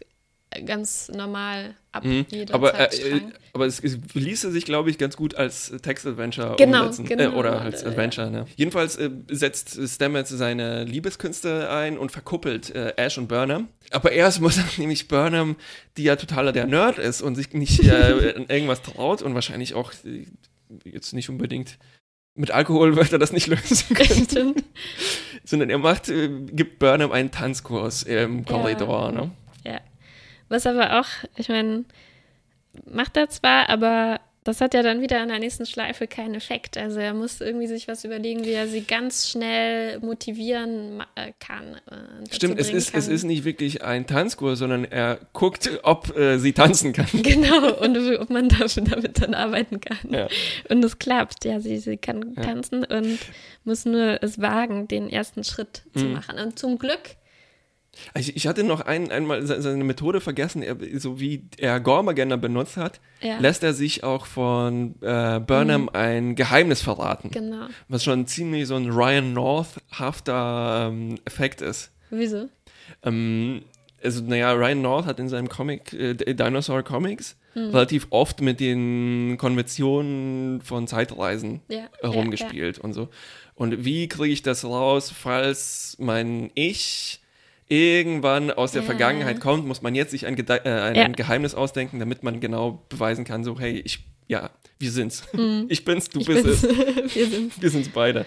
[0.66, 2.26] ganz normal ab, Mhm.
[2.50, 3.32] Aber, äh, Zeitstrang.
[3.52, 7.06] aber es, es ließe sich, glaube ich, ganz gut als Text-Adventure Genau, umsetzen.
[7.06, 7.30] genau.
[7.32, 7.88] Äh, oder als Ja.
[7.88, 8.46] Adventure, ne?
[8.56, 13.68] Jedenfalls äh, setzt Stamets seine Liebeskünste ein und verkuppelt äh, Ash und Burnham.
[13.92, 15.54] Aber erst muss nämlich Burnham,
[15.96, 19.74] die ja totaler der Nerd ist und sich nicht äh, an irgendwas traut und wahrscheinlich
[19.74, 20.26] auch äh,
[20.84, 21.78] jetzt nicht unbedingt
[22.34, 24.54] mit Alkohol wird er das nicht lösen können,
[25.44, 29.30] sondern er macht, äh, gibt Burnham einen Tanzkurs im Korridor, ne?
[29.64, 29.80] Ja.
[30.48, 31.84] Was aber auch, ich meine,
[32.90, 36.78] macht er zwar, aber das hat ja dann wieder in der nächsten Schleife keinen Effekt.
[36.78, 41.74] Also er muss irgendwie sich was überlegen, wie er sie ganz schnell motivieren äh, kann.
[41.90, 43.00] Äh, Stimmt, es ist, kann.
[43.00, 47.06] es ist nicht wirklich ein Tanzkurs, sondern er guckt, ob äh, sie tanzen kann.
[47.30, 49.98] Genau, und ob man damit dann arbeiten kann.
[50.10, 50.28] Ja.
[50.68, 52.42] Und es klappt, ja, sie, sie kann ja.
[52.42, 53.18] tanzen und
[53.64, 55.98] muss nur es wagen, den ersten Schritt mhm.
[55.98, 56.38] zu machen.
[56.38, 57.16] Und zum Glück
[58.14, 62.76] ich, ich, hatte noch ein, einmal seine Methode vergessen, er, so wie er Gormagender benutzt
[62.76, 63.38] hat, ja.
[63.38, 65.90] lässt er sich auch von äh, Burnham mhm.
[65.92, 67.30] ein Geheimnis verraten.
[67.30, 67.66] Genau.
[67.88, 71.90] Was schon ziemlich so ein Ryan North-hafter ähm, Effekt ist.
[72.10, 72.48] Wieso?
[73.02, 73.62] Ähm,
[74.02, 77.70] also, naja, Ryan North hat in seinem Comic, äh, Dinosaur Comics, mhm.
[77.70, 81.88] relativ oft mit den Konventionen von Zeitreisen ja.
[82.00, 83.08] herumgespielt ja, und so.
[83.54, 87.19] Und wie kriege ich das raus, falls mein Ich
[87.70, 88.86] irgendwann aus der ja.
[88.86, 91.08] Vergangenheit kommt, muss man jetzt sich ein, Gede äh, ein, ja.
[91.08, 95.22] Geheimnis ausdenken, damit man genau beweisen kann, so, hey, ich, ja, wir sind's.
[95.32, 95.66] Mhm.
[95.68, 96.64] Ich bin's, du ich bist bin's.
[96.64, 97.14] es.
[97.14, 97.62] wir sind's.
[97.62, 98.26] Wir sind's beide.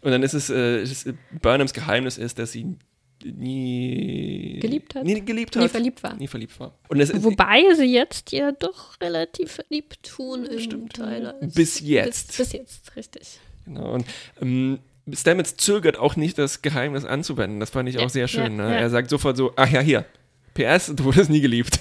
[0.00, 1.12] Und dann ist es, äh, ist,
[1.42, 2.74] Burnhams Geheimnis ist, dass sie
[3.22, 5.04] nie geliebt hat.
[5.04, 5.62] Nie geliebt hat.
[5.62, 6.16] Nie verliebt war.
[6.16, 6.74] Nie verliebt war.
[6.88, 11.34] Es, Wobei sie jetzt ja doch relativ verliebt tun im stimmt, Tyler.
[11.42, 12.28] Bis jetzt.
[12.28, 13.38] Bis, bis jetzt, richtig.
[13.66, 13.92] Genau.
[13.92, 14.06] Und
[14.40, 14.78] ähm,
[15.14, 17.60] Stamets zögert auch nicht, das Geheimnis anzuwenden.
[17.60, 18.58] Das fand ich auch sehr schön.
[18.58, 18.78] Ja, ne?
[18.78, 20.04] Er sagt sofort so, ach ja, hier,
[20.54, 21.80] PS, du wurdest nie geliebt.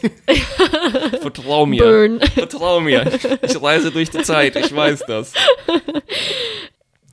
[1.22, 1.84] Vertrau mir.
[1.84, 2.20] Burn.
[2.20, 3.12] Vertrau mir.
[3.42, 5.34] Ich reise durch die Zeit, ich weiß das.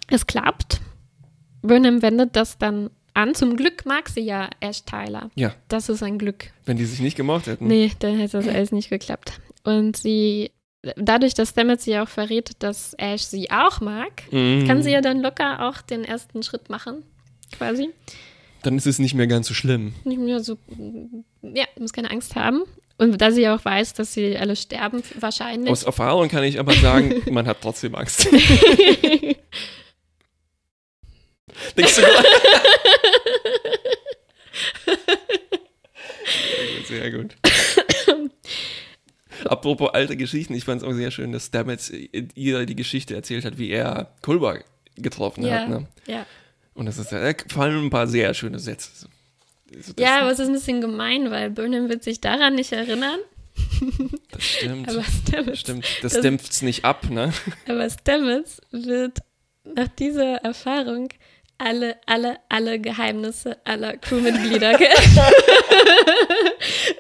[0.09, 0.81] Es klappt.
[1.63, 3.35] Burnham wendet das dann an.
[3.35, 5.31] Zum Glück mag sie ja Ash Tyler.
[5.35, 5.53] Ja.
[5.67, 6.53] Das ist ein Glück.
[6.65, 7.67] Wenn die sich nicht gemocht hätten.
[7.67, 9.41] Nee, dann hätte das alles nicht geklappt.
[9.65, 10.53] Und sie
[10.97, 14.67] dadurch, dass Stamets sie auch verrät, dass Ash sie auch mag, mhm.
[14.67, 17.03] kann sie ja dann locker auch den ersten Schritt machen,
[17.57, 17.91] quasi.
[18.63, 19.95] Dann ist es nicht mehr ganz so schlimm.
[20.05, 20.59] Nicht mehr so,
[21.43, 22.63] ja, muss keine Angst haben.
[22.99, 25.71] Und da sie auch weiß, dass sie alle sterben, wahrscheinlich.
[25.71, 28.27] Aus Erfahrung kann ich aber sagen, man hat trotzdem Angst.
[31.77, 32.03] Denkst du
[36.87, 37.37] Sehr gut.
[39.45, 41.93] Apropos alte Geschichten, ich fand es auch sehr schön, dass Stamets
[42.35, 44.61] ihr die Geschichte erzählt hat, wie er Kulber
[44.97, 45.69] getroffen ja, hat.
[45.69, 45.87] Ne?
[46.07, 46.27] Ja.
[46.75, 49.09] Und das ist, da fallen ein paar sehr schöne Sätze.
[49.75, 53.19] Also ja, aber es ist ein bisschen gemein, weil Burnham wird sich daran nicht erinnern.
[54.31, 54.89] Das stimmt.
[54.91, 55.87] aber Stamets, stimmt.
[56.03, 57.33] Das, das dämpft es nicht ab, ne?
[57.67, 59.21] Aber Stamets wird
[59.65, 61.09] nach dieser Erfahrung
[61.59, 64.79] alle, alle, alle Geheimnisse aller Crewmitglieder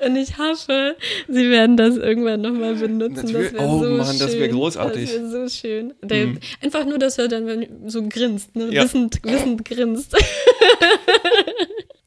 [0.05, 0.97] Und ich hoffe,
[1.29, 3.33] sie werden das irgendwann nochmal benutzen.
[3.33, 5.11] Das oh so Mann, das wäre großartig.
[5.11, 5.95] Das wäre so schön.
[6.03, 6.40] Der, mhm.
[6.62, 8.73] Einfach nur, dass er dann so grinst, ne?
[8.73, 8.85] ja.
[8.85, 10.16] wissend, wissend grinst.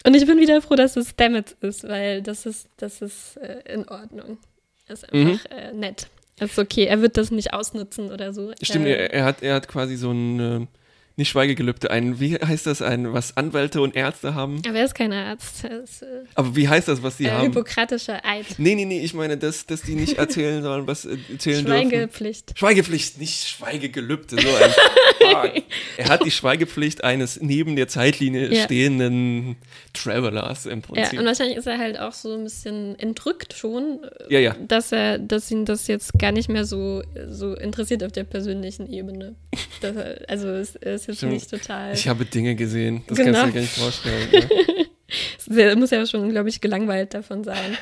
[0.05, 3.73] Und ich bin wieder froh, dass es Stamets ist, weil das ist, das ist äh,
[3.73, 4.37] in Ordnung.
[4.87, 5.57] Das ist einfach mhm.
[5.57, 6.07] äh, nett.
[6.37, 8.53] Das ist okay, er wird das nicht ausnutzen oder so.
[8.61, 10.65] Stimmt, äh, er, er, hat, er hat quasi so ein äh,
[11.19, 14.61] nicht Schweigegelübde, ein, wie heißt das, ein, was Anwälte und Ärzte haben?
[14.67, 15.63] Aber er ist kein Arzt.
[15.65, 17.43] Ist, äh, Aber wie heißt das, was die äh, haben?
[17.43, 18.45] Hippokratischer Eid.
[18.57, 22.49] Nee, nee, nee, ich meine, dass, dass die nicht erzählen sollen, was erzählen Schweigepflicht.
[22.49, 22.57] dürfen.
[22.57, 24.41] Schweigepflicht, nicht Schweigegelübde.
[24.41, 24.71] So ein
[25.97, 28.63] er hat die Schweigepflicht eines neben der Zeitlinie ja.
[28.63, 29.57] stehenden
[29.93, 31.13] Travelers im Prinzip.
[31.13, 34.55] Ja, und wahrscheinlich ist er halt auch so ein bisschen entrückt schon, ja, ja.
[34.67, 38.91] dass er, dass ihn das jetzt gar nicht mehr so, so interessiert auf der persönlichen
[38.91, 39.35] Ebene.
[39.81, 41.33] Er, also es, es jetzt Stimmt.
[41.33, 41.93] nicht total.
[41.93, 43.41] Ich habe Dinge gesehen, das genau.
[43.41, 44.29] kannst du dir gar nicht vorstellen.
[45.47, 45.75] Ne?
[45.75, 47.77] muss ja schon, glaube ich, gelangweilt davon sein.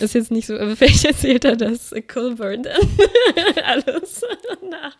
[0.00, 2.80] Ist jetzt nicht so, aber vielleicht erzählt er das Colburn dann
[3.64, 4.22] alles
[4.70, 4.96] nach,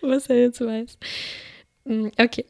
[0.00, 0.98] was er jetzt weiß.
[1.86, 2.46] Hm, okay.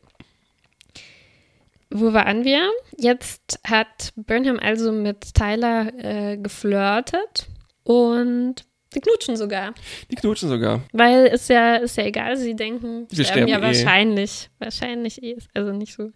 [1.90, 2.70] Wo waren wir?
[2.96, 7.48] Jetzt hat Burnham also mit Tyler äh, geflirtet
[7.84, 9.74] und die knutschen sogar.
[10.10, 10.82] Die knutschen sogar.
[10.92, 13.62] Weil ist ja, ist ja egal, sie denken, sie sterben, sterben ja eh.
[13.62, 14.50] wahrscheinlich.
[14.58, 15.36] Wahrscheinlich eh.
[15.54, 16.10] Also nicht so,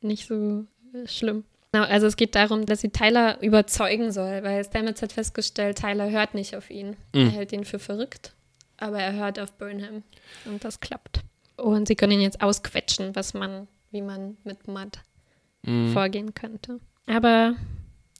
[0.00, 1.44] nicht so äh, schlimm.
[1.72, 6.10] Genau, also es geht darum, dass sie Tyler überzeugen soll, weil Stamets hat festgestellt, Tyler
[6.10, 6.96] hört nicht auf ihn.
[7.14, 7.26] Mhm.
[7.26, 8.32] Er hält ihn für verrückt,
[8.78, 10.02] aber er hört auf Burnham.
[10.46, 11.20] Und das klappt.
[11.56, 15.00] Und sie können ihn jetzt ausquetschen, was man, wie man mit Matt
[15.62, 15.92] mhm.
[15.92, 16.80] vorgehen könnte.
[17.06, 17.54] Aber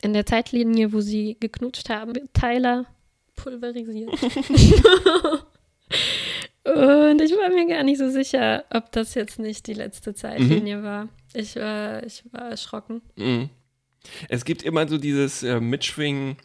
[0.02, 2.84] in der Zeitlinie, wo sie geknutscht haben, Tyler
[3.38, 4.11] pulverisiert.
[6.64, 10.79] Und ich war mir gar nicht so sicher, ob das jetzt nicht die letzte Zeitlinie
[10.79, 10.83] mhm.
[10.83, 11.09] war.
[11.33, 13.01] Ich war, ich war erschrocken.
[13.16, 13.48] Mhm.
[14.29, 16.37] Es gibt immer so dieses äh, Mitschwingen.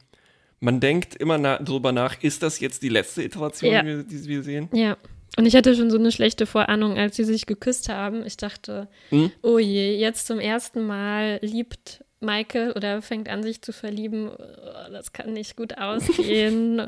[0.59, 3.83] Man denkt immer na drüber nach, ist das jetzt die letzte Iteration, ja.
[3.83, 4.69] die, die wir sehen?
[4.71, 4.97] Ja.
[5.35, 8.25] Und ich hatte schon so eine schlechte Vorahnung, als sie sich geküsst haben.
[8.25, 9.31] Ich dachte, mhm.
[9.41, 14.31] oh je, jetzt zum ersten Mal liebt Michael oder fängt an, sich zu verlieben.
[14.91, 16.81] das kann nicht gut ausgehen.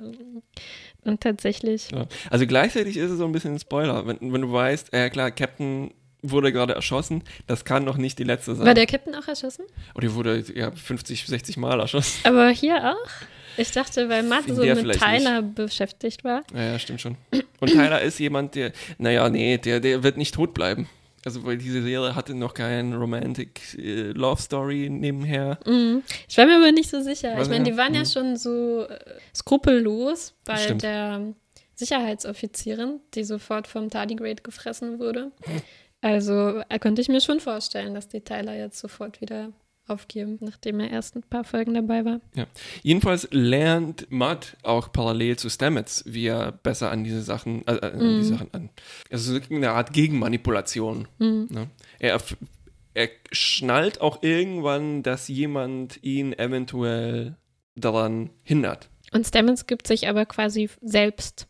[1.03, 1.91] Und tatsächlich.
[1.91, 2.07] Ja.
[2.29, 5.09] Also gleichzeitig ist es so ein bisschen ein Spoiler, wenn, wenn du weißt, ja äh,
[5.09, 5.91] klar, Captain
[6.31, 8.65] wurde gerade erschossen, das kann noch nicht die letzte sein.
[8.65, 9.65] War der Captain auch erschossen?
[9.93, 12.19] Und die wurde ja 50, 60 Mal erschossen.
[12.23, 13.11] Aber hier auch?
[13.57, 15.55] Ich dachte, weil Matt so mit Tyler nicht.
[15.55, 16.43] beschäftigt war.
[16.53, 17.17] Ja, ja, stimmt schon.
[17.59, 20.89] Und Tyler ist jemand, der, naja, nee, der, der wird nicht tot bleiben.
[21.25, 25.57] Also, weil diese Serie hatte noch keine Romantic äh, Love Story nebenher.
[25.65, 26.03] Mm.
[26.29, 27.33] Ich war mir aber nicht so sicher.
[27.35, 27.95] Was, ich meine, die waren mm.
[27.95, 28.05] ja mhm.
[28.05, 28.99] schon so äh,
[29.35, 30.83] skrupellos bei Stimmt.
[30.83, 31.33] der
[31.73, 35.31] Sicherheitsoffizierin, die sofort vom Tardigrade gefressen wurde.
[36.01, 39.51] Also äh, könnte ich mir schon vorstellen, dass die Tyler jetzt sofort wieder
[39.87, 42.21] aufgeben, nachdem er erst ein paar Folgen dabei war.
[42.35, 42.45] Ja.
[42.83, 47.91] Jedenfalls lernt Matt auch parallel zu Stamets, wie er besser an diese Sachen, äh, äh
[47.91, 48.19] an mm.
[48.19, 48.69] die Sachen an.
[49.11, 51.07] Also eine Art Gegenmanipulation.
[51.19, 51.45] Mm.
[51.49, 51.69] Ne?
[51.99, 52.19] Er,
[52.93, 57.35] er schnallt auch irgendwann, dass jemand ihn eventuell
[57.75, 58.89] daran hindert.
[59.11, 61.47] Und Stamets gibt sich aber quasi selbst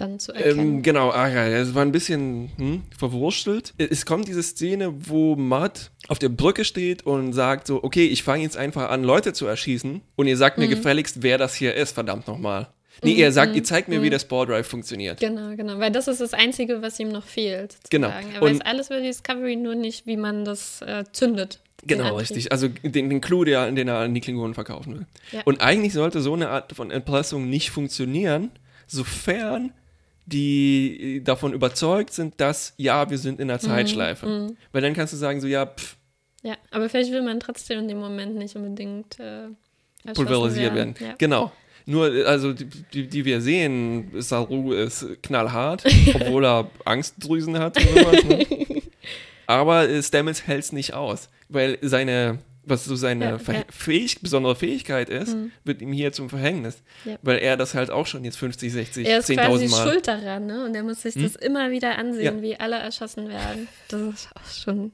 [0.00, 0.58] dann zu erkennen.
[0.58, 3.74] Ähm, genau, ah, ja, es war ein bisschen hm, verwurstelt.
[3.78, 8.22] Es kommt diese Szene, wo Matt auf der Brücke steht und sagt so, okay, ich
[8.22, 10.64] fange jetzt einfach an, Leute zu erschießen und ihr sagt mhm.
[10.64, 12.68] mir gefälligst, wer das hier ist, verdammt nochmal.
[13.02, 14.04] Nee, mhm, er sagt, ihr zeigt mir, mhm.
[14.04, 15.20] wie der Spore Drive funktioniert.
[15.20, 17.76] Genau, genau, weil das ist das Einzige, was ihm noch fehlt.
[17.90, 18.08] Genau.
[18.08, 21.60] Er weiß alles über Discovery, nur nicht, wie man das äh, zündet.
[21.86, 22.50] Genau, richtig.
[22.50, 25.06] Also den, den Clou, der, den er an die Klingonen verkaufen will.
[25.30, 25.42] Ja.
[25.44, 28.50] Und eigentlich sollte so eine Art von Erpressung nicht funktionieren,
[28.88, 29.72] sofern
[30.28, 34.26] die davon überzeugt sind, dass ja, wir sind in der mhm, Zeitschleife.
[34.26, 35.96] Mm, Weil dann kannst du sagen, so ja, pff.
[36.42, 39.48] Ja, aber vielleicht will man trotzdem in dem Moment nicht unbedingt äh,
[40.14, 40.98] pulverisiert werden.
[40.98, 41.08] werden.
[41.10, 41.14] Ja.
[41.18, 41.52] Genau.
[41.86, 48.24] Nur, also die, die, die, wir sehen, Saru ist knallhart, obwohl er Angstdrüsen hat sowas.
[48.24, 48.46] Ne?
[49.46, 53.64] Aber Stamets hält es nicht aus, weil seine was so seine ja, ja.
[53.70, 55.52] Fähig besondere Fähigkeit ist, mhm.
[55.64, 56.82] wird ihm hier zum Verhängnis.
[57.04, 57.16] Ja.
[57.22, 59.12] Weil er das halt auch schon jetzt 50, 60, 10.000 Mal.
[59.12, 60.64] Er ist quasi schuld daran, ne?
[60.64, 61.22] Und er muss sich hm?
[61.22, 63.68] das immer wieder ansehen, wie alle erschossen werden.
[63.88, 64.92] Das ist auch schon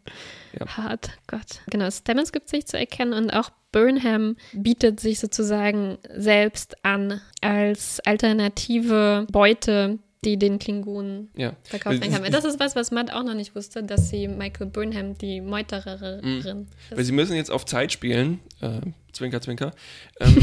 [0.67, 1.11] hart.
[1.27, 1.61] Gott.
[1.71, 7.99] Genau, Stamets gibt sich zu erkennen und auch Burnham bietet sich sozusagen selbst an als
[8.05, 11.55] alternative Beute die den Klingonen ja.
[11.65, 12.31] verkauft kann.
[12.31, 16.39] Das ist was, was Matt auch noch nicht wusste, dass sie Michael Burnham, die Meutererin,
[16.39, 16.67] mhm.
[16.91, 18.81] Weil sie müssen jetzt auf Zeit spielen, äh,
[19.13, 19.73] Zwinker, Zwinker,
[20.21, 20.37] ähm,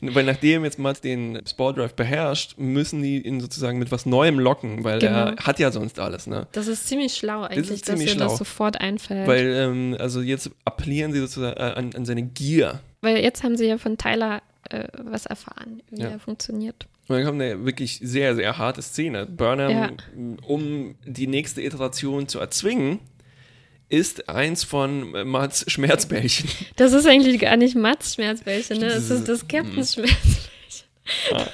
[0.00, 4.84] weil nachdem jetzt Matt den Drive beherrscht, müssen die ihn sozusagen mit was Neuem locken,
[4.84, 5.30] weil genau.
[5.30, 6.26] er hat ja sonst alles.
[6.26, 6.46] Ne?
[6.52, 9.26] Das ist ziemlich schlau eigentlich, das dass ihr das sofort einfällt.
[9.26, 12.80] Weil, ähm, also jetzt appellieren sie sozusagen äh, an, an seine Gier.
[13.00, 16.08] Weil jetzt haben sie ja von Tyler äh, was erfahren, wie ja.
[16.08, 16.86] er funktioniert.
[17.08, 19.26] Und dann kommt eine wirklich sehr, sehr harte Szene.
[19.26, 19.90] Burnham, ja.
[20.42, 22.98] um die nächste Iteration zu erzwingen,
[23.88, 26.50] ist eins von Mats Schmerzbällchen.
[26.76, 28.88] Das ist eigentlich gar nicht Mats Schmerzbällchen, ne?
[28.88, 30.06] das ist das Captain's mhm.
[30.06, 30.46] Schmerzbällchen.
[31.32, 31.46] Ah.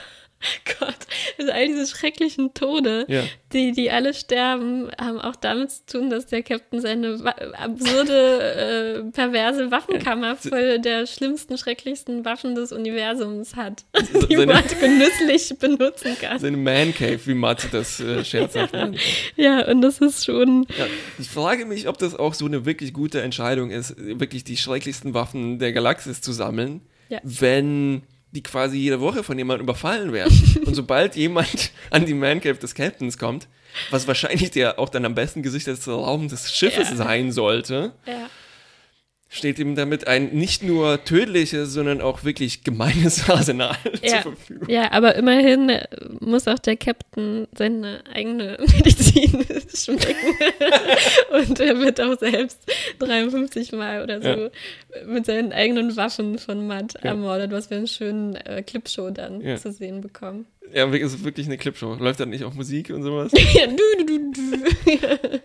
[0.78, 0.96] Gott,
[1.38, 3.22] also all diese schrecklichen Tode, ja.
[3.52, 7.18] die, die alle sterben, haben auch damit zu tun, dass der Captain seine
[7.58, 13.84] absurde, äh, perverse Waffenkammer voll der schlimmsten, schrecklichsten Waffen des Universums hat,
[14.28, 16.38] die seine, man genüsslich benutzen kann.
[16.38, 18.98] Seine Man Cave, wie Matze das äh, scherzhaft nennt.
[19.36, 20.66] Ja, und das ist schon.
[20.76, 20.86] Ja,
[21.18, 25.14] ich frage mich, ob das auch so eine wirklich gute Entscheidung ist, wirklich die schrecklichsten
[25.14, 27.20] Waffen der Galaxis zu sammeln, ja.
[27.22, 30.60] wenn die quasi jede Woche von jemandem überfallen werden.
[30.66, 33.48] Und sobald jemand an die Man Cave des Captains kommt,
[33.90, 36.96] was wahrscheinlich der auch dann am besten gesichtete Raum des Schiffes ja.
[36.96, 38.28] sein sollte, ja
[39.32, 44.68] steht ihm damit ein nicht nur tödliches, sondern auch wirklich gemeines Arsenal ja, zur Verfügung.
[44.68, 45.72] Ja, aber immerhin
[46.20, 50.36] muss auch der Captain seine eigene Medizin schmecken.
[51.32, 52.58] Und er wird auch selbst
[52.98, 54.50] 53 Mal oder so ja.
[55.06, 57.10] mit seinen eigenen Waffen von Matt ja.
[57.10, 60.44] ermordet, was wir einen schönen äh, Clipshow dann zu sehen bekommen.
[60.74, 61.94] Ja, es ist wirklich eine Clipshow.
[61.94, 63.32] Läuft dann nicht auch Musik und sowas?
[63.54, 65.40] ja, du, du, du,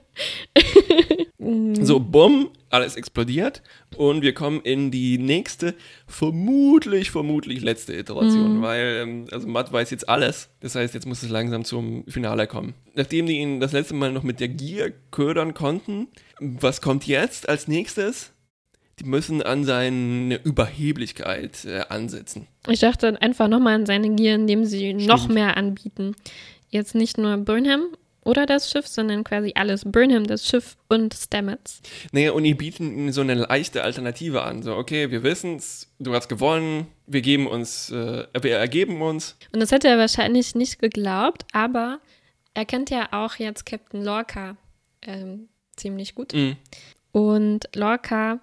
[1.48, 1.86] du.
[1.86, 3.62] so, bumm, alles explodiert
[3.96, 5.74] und wir kommen in die nächste,
[6.08, 8.62] vermutlich, vermutlich letzte Iteration, mhm.
[8.62, 10.50] weil, ähm, also Matt weiß jetzt alles.
[10.60, 12.74] Das heißt, jetzt muss es langsam zum Finale kommen.
[12.94, 16.08] Nachdem die ihn das letzte Mal noch mit der Gier ködern konnten,
[16.40, 18.34] was kommt jetzt als nächstes?
[19.00, 22.48] die müssen an seine Überheblichkeit äh, ansetzen.
[22.68, 25.06] Ich dachte einfach nochmal an seine Gier, indem sie Stimmt.
[25.06, 26.16] noch mehr anbieten.
[26.70, 27.86] Jetzt nicht nur Burnham
[28.28, 29.86] oder das Schiff, sondern quasi alles.
[29.86, 31.82] Burnham, das Schiff und Stamets.
[32.12, 34.63] Naja, und die bieten ihm so eine leichte Alternative an.
[34.63, 39.38] So, okay, wir wissen es, du hast gewonnen, wir geben uns, äh, wir ergeben uns.
[39.54, 42.00] Und das hätte er wahrscheinlich nicht geglaubt, aber
[42.54, 44.58] er kennt ja auch jetzt Captain Lorca
[45.04, 46.34] ähm, ziemlich gut.
[46.34, 46.58] Mhm.
[47.13, 48.42] Und Lorca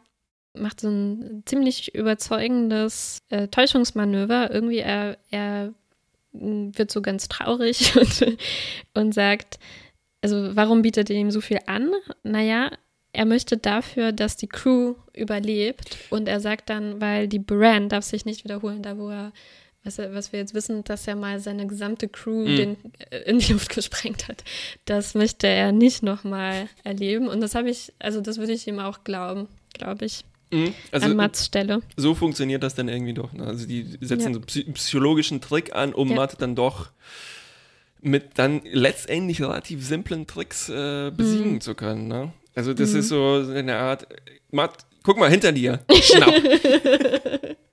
[0.54, 4.50] macht so ein ziemlich überzeugendes äh, Täuschungsmanöver.
[4.50, 5.74] Irgendwie er, er
[6.34, 8.36] wird so ganz traurig und,
[8.94, 9.58] und sagt,
[10.22, 11.92] also warum bietet er ihm so viel an?
[12.22, 12.70] Naja,
[13.12, 15.96] er möchte dafür, dass die Crew überlebt.
[16.10, 19.32] Und er sagt dann, weil die Brand darf sich nicht wiederholen, da wo er,
[19.84, 22.56] was, er, was wir jetzt wissen, dass er mal seine gesamte Crew Mhm.
[22.56, 22.76] den,
[23.10, 24.42] äh, in die Luft gesprengt hat.
[24.86, 27.28] Das möchte er nicht nochmal erleben.
[27.28, 30.74] Und das habe ich, also das würde ich ihm auch glauben, glaube ich, Mhm.
[30.92, 31.80] Also an Mats Stelle.
[31.96, 33.32] so funktioniert das dann irgendwie doch.
[33.32, 33.44] Ne?
[33.46, 34.34] Also die setzen Ja.
[34.34, 36.16] so psy psychologischen Trick an, um Ja.
[36.16, 36.90] Matt dann doch
[38.00, 41.60] mit dann letztendlich relativ simplen Tricks äh, besiegen Mhm.
[41.60, 42.06] zu können.
[42.08, 42.32] Ne?
[42.54, 44.06] Also das ist so eine Art,
[44.52, 46.34] Matt, guck mal hinter dir, schnapp.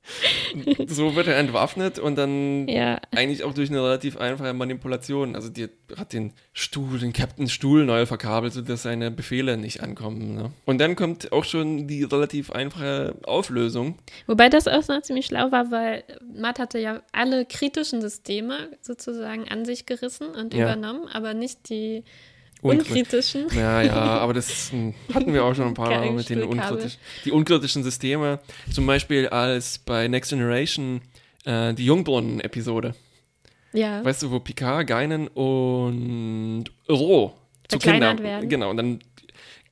[0.88, 5.36] so wird er entwaffnet und dann Ja, eigentlich auch durch eine relativ einfache Manipulation.
[5.36, 10.36] Also die hat den Stuhl, den Captain Stuhl neu verkabelt, sodass seine Befehle nicht ankommen.
[10.36, 10.52] Ne?
[10.66, 13.98] Und dann kommt auch schon die relativ einfache Auflösung.
[14.28, 16.04] Wobei das auch noch ziemlich schlau war, weil
[16.36, 20.64] Matt hatte ja alle kritischen Systeme sozusagen an sich gerissen und Ja.
[20.64, 22.04] übernommen, aber nicht die
[22.62, 23.48] unkritischen.
[23.56, 24.72] Ja, ja, aber das
[25.14, 28.40] hatten wir auch schon ein paar Mal mit den unkritischen, die unkritischen Systeme.
[28.72, 31.02] Zum Beispiel als bei Next Generation
[31.46, 32.96] äh, die Jungbrunnen-Episode.
[33.74, 37.34] Ja, Weißt du, wo Picard, Geinen und Ro
[37.70, 38.20] zu Kindern.
[38.20, 38.50] werden.
[38.50, 39.00] Genau, und dann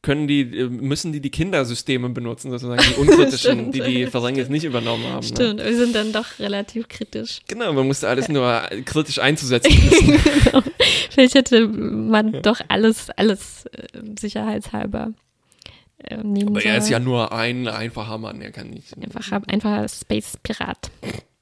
[0.01, 4.63] können die, äh, müssen die die Kindersysteme benutzen, sozusagen die unkritischen, die die Ferenges nicht
[4.63, 5.25] übernommen haben.
[5.27, 5.35] Ne?
[5.35, 5.63] stimmt.
[5.63, 7.41] Wir sind dann doch relativ kritisch.
[7.47, 10.19] Genau, man musste alles nur kritisch einzusetzen wissen.
[10.43, 10.63] genau.
[11.09, 13.87] Vielleicht hätte man doch alles, alles äh,
[14.19, 15.13] sicherheitshalber
[16.03, 18.95] äh, nehmen Aber er ist ja nur ein einfacher Mann, er kann nicht.
[18.97, 20.91] Einfach, einfacher Space-Pirat.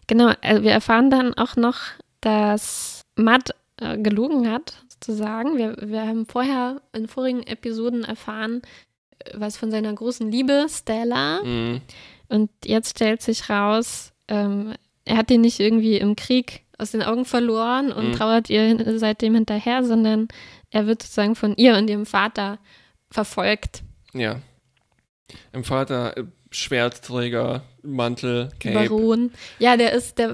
[0.08, 1.78] Genau, also wir erfahren dann auch noch,
[2.22, 5.58] dass Matt äh, gelogen hat, sozusagen.
[5.58, 8.62] Wir, wir haben vorher in vorigen Episoden erfahren,
[9.20, 11.44] äh, was von seiner großen Liebe, Stella.
[11.44, 11.82] Mhm.
[12.30, 14.74] Und jetzt stellt sich raus, ähm,
[15.06, 18.14] er hat die nicht irgendwie im Krieg aus den Augen verloren und Mhm.
[18.14, 20.28] trauert ihr seitdem hinterher, sondern
[20.70, 22.60] er wird sozusagen von ihr und ihrem Vater
[23.10, 23.84] verfolgt.
[24.14, 24.42] Ja.
[25.54, 28.74] Im Vater äh, Schwertträger, Mantel, Cape.
[28.74, 29.32] Baron.
[29.60, 30.34] Ja, der ist, der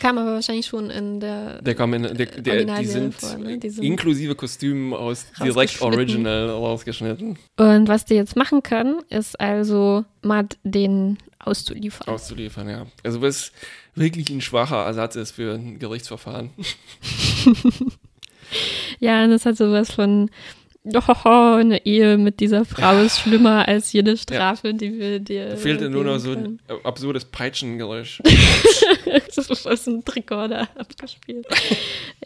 [0.00, 1.60] kam aber wahrscheinlich schon in der.
[1.62, 3.58] Der kam in, der, der, die sind, vor, ne?
[3.58, 9.38] Die sind inklusive Kostümen aus direkt original rausgeschnitten, Und was die jetzt machen können, ist
[9.40, 12.08] also Matt den auszuliefern.
[12.08, 12.86] auszuliefern, ja.
[13.04, 13.52] Also was
[13.94, 16.50] wirklich ein schwacher Ersatz ist für ein Gerichtsverfahren.
[18.98, 20.30] Ja, und es hat sowas von.
[20.94, 25.50] Oh, eine Ehe mit dieser Frau ist schlimmer als jede Strafe, die wir dir.
[25.50, 28.22] Da fehlte nur noch so ein absurdes Peitschengeräusch
[29.36, 31.46] das ist aus dem Tricorder abgespielt.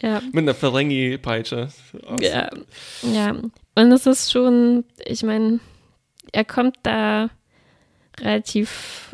[0.01, 0.21] ja.
[0.31, 1.69] mit einer Ferengi-Peitsche.
[2.19, 2.49] Ja.
[3.13, 3.35] Ja.
[3.75, 5.59] Und es ist schon, ich meine,
[6.31, 7.29] er kommt da
[8.21, 9.09] relativ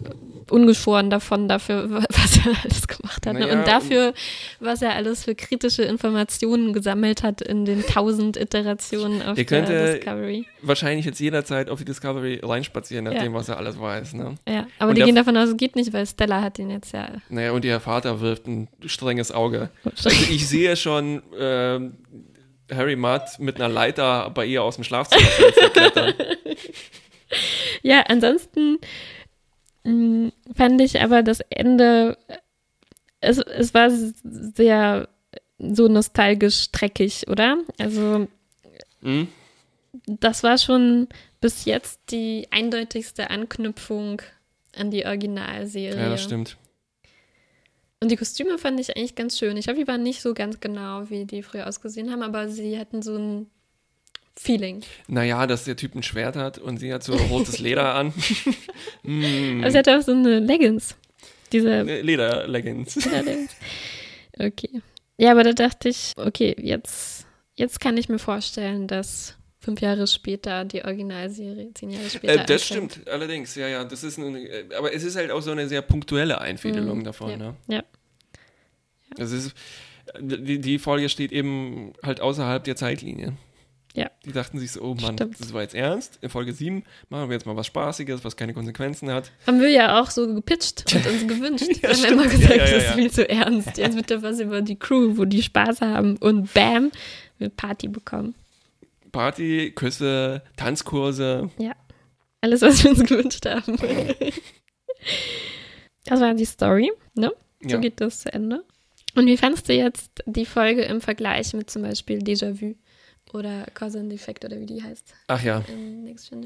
[0.50, 3.34] ungeschoren davon, dafür, was er alles gemacht hat.
[3.34, 3.42] Ne?
[3.42, 4.14] Naja, und dafür,
[4.60, 9.94] was er alles für kritische Informationen gesammelt hat in den tausend Iterationen auf der könnte-
[9.94, 10.46] Discovery.
[10.62, 13.14] Wahrscheinlich jetzt jederzeit auf die Discovery reinspazieren, Ja.
[13.14, 14.14] nachdem, was er alles weiß.
[14.14, 14.36] Ne?
[14.48, 16.94] Ja, aber Und die gehen davon aus, es geht nicht, weil Stella hat ihn jetzt
[16.94, 17.10] ja.
[17.30, 19.70] Naja, und ihr Vater wirft ein strenges Auge.
[19.86, 21.94] Also ich sehe schon ähm,
[22.72, 25.28] Harry Mudd mit einer Leiter bei ihr aus dem Schlafzimmer
[25.74, 26.14] klettern.
[27.82, 28.78] Ja, ansonsten
[29.84, 32.18] mh, fand ich aber das Ende,
[33.22, 35.10] es, es war sehr
[35.58, 37.58] so nostalgisch dreckig, oder?
[37.78, 38.28] Also
[39.02, 39.28] Hm?
[40.06, 41.08] das war schon
[41.42, 44.22] bis jetzt die eindeutigste Anknüpfung
[44.76, 46.00] an die Originalserie.
[46.00, 46.58] Ja, das stimmt.
[48.02, 49.58] Und die Kostüme fand ich eigentlich ganz schön.
[49.58, 52.80] Ich glaube, die waren nicht so ganz genau, wie die früher ausgesehen haben, aber sie
[52.80, 53.48] hatten so ein
[54.42, 54.84] Feeling.
[55.10, 58.14] Naja, dass der Typ ein Schwert hat und sie hat so rotes Leder an.
[59.04, 59.62] hm.
[59.64, 60.96] Also sie hatte auch so eine Leggings.
[61.52, 63.06] Diese Lederleggings.
[63.14, 63.52] Allerdings.
[64.38, 64.82] Okay.
[65.18, 67.26] Ja, aber da dachte ich, okay, jetzt,
[67.56, 72.34] jetzt kann ich mir vorstellen, dass fünf Jahre später die Originalserie, zehn Jahre später.
[72.34, 72.94] Äh, das anfängt.
[72.94, 73.84] stimmt, allerdings, ja, ja.
[73.84, 77.04] Das ist eine, äh, aber es ist halt auch so eine sehr punktuelle Einfädelung Mhm,
[77.04, 77.56] davon, ja, ne?
[77.68, 77.84] ja.
[79.18, 79.54] Das ist,
[80.22, 83.34] die, die Folge steht eben halt außerhalb der Zeitlinie.
[83.96, 84.10] Ja.
[84.24, 85.40] Die dachten sich so, oh Mann, Stimmt.
[85.40, 86.20] das war jetzt ernst.
[86.22, 89.32] In Folge 7 machen wir jetzt mal was Spaßiges, was keine Konsequenzen hat.
[89.48, 91.68] Haben wir ja auch so gepitcht und uns gewünscht.
[91.68, 92.12] Ja, wir haben stimmt.
[92.14, 92.90] immer gesagt, Ja, ja, das ja.
[92.90, 93.78] ist viel zu ernst.
[93.78, 96.92] Jetzt wird da was über die Crew, wo die Spaß haben und bam,
[97.40, 98.36] wir Party bekommen.
[99.12, 101.50] Party, Küsse, Tanzkurse.
[102.42, 103.76] Alles, was wir uns gewünscht haben.
[106.06, 107.32] das war die Story, ne?
[107.62, 107.78] So Ja.
[107.78, 108.64] geht das zu Ende.
[109.16, 112.76] Und wie fandst du jetzt die Folge im Vergleich mit zum Beispiel Déjà-vu
[113.34, 115.14] oder Cause and Effect oder wie die heißt?
[115.28, 115.64] Ach ja,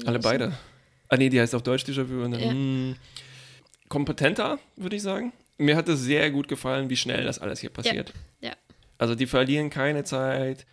[0.06, 0.52] alle beide.
[1.08, 2.22] Ah nee, die heißt auf Deutsch Déjà-vu.
[2.34, 2.50] Ja.
[2.50, 2.96] hm,
[3.88, 5.32] kompetenter, würde ich sagen.
[5.58, 8.12] Mir hat es sehr gut gefallen, wie schnell das alles hier passiert.
[8.40, 8.52] ja.
[8.96, 10.66] Also die verlieren keine Zeit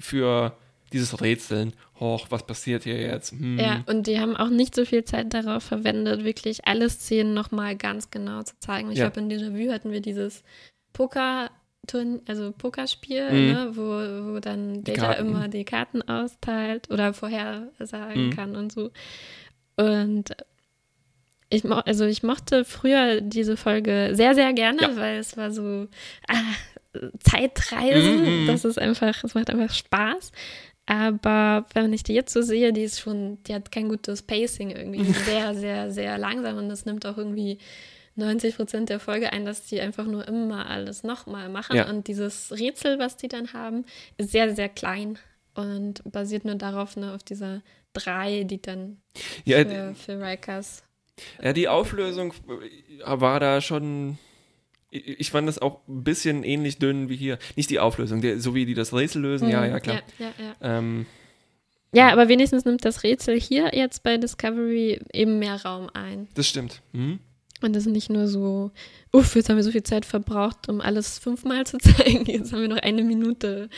[0.00, 0.56] für
[0.92, 1.72] dieses Rätseln.
[2.00, 3.30] Hoch, was passiert hier jetzt?
[3.32, 3.56] Hm.
[3.58, 7.76] Ja, und die haben auch nicht so viel Zeit darauf verwendet, wirklich alle Szenen nochmal
[7.76, 8.90] ganz genau zu zeigen.
[8.90, 9.08] Ich Ja.
[9.08, 10.42] glaube, in Déjà-vu hatten wir dieses
[10.92, 11.50] Poker,
[12.28, 13.52] also Pokerspiel, Mhm.
[13.52, 15.26] ne, wo, wo dann Die Data Karten.
[15.28, 18.30] immer die Karten austeilt oder vorhersagen Mhm.
[18.30, 18.90] kann und so.
[19.76, 20.30] Und
[21.50, 24.96] ich, mo also ich mochte früher diese Folge sehr, sehr gerne, Ja.
[24.96, 25.88] weil es war so
[26.28, 28.42] ah, Zeitreisen.
[28.44, 28.46] Mhm.
[28.46, 30.32] Das ist einfach, es macht einfach Spaß.
[30.86, 34.70] Aber wenn ich die jetzt so sehe, die ist schon, die hat kein gutes Pacing
[34.70, 35.04] irgendwie.
[35.26, 37.58] Sehr, sehr, sehr langsam und das nimmt auch irgendwie
[38.14, 41.76] 90 Prozent der Folge ein, dass die einfach nur immer alles nochmal machen.
[41.76, 41.88] Ja.
[41.88, 43.84] Und dieses Rätsel, was die dann haben,
[44.18, 45.18] ist sehr, sehr klein
[45.54, 48.98] und basiert nur darauf, ne, auf dieser drei, die dann
[49.44, 50.82] Ja, für, für Rikers.
[51.42, 54.18] Ja, die Auflösung äh, war da schon.
[54.90, 57.38] Ich fand das auch ein bisschen ähnlich dünn wie hier.
[57.56, 60.02] Nicht die Auflösung, der, so wie die das Rätsel lösen, ja, ja, klar.
[60.18, 60.78] Ja, ja, ja.
[60.78, 61.06] Ähm,
[61.94, 66.28] ja, aber wenigstens nimmt das Rätsel hier jetzt bei Discovery eben mehr Raum ein.
[66.34, 66.82] das stimmt.
[66.92, 67.20] Mhm.
[67.62, 68.70] Und das ist nicht nur so,
[69.12, 72.24] uff, jetzt haben wir so viel Zeit verbraucht, um alles fünfmal zu zeigen.
[72.26, 73.68] Jetzt haben wir noch eine Minute,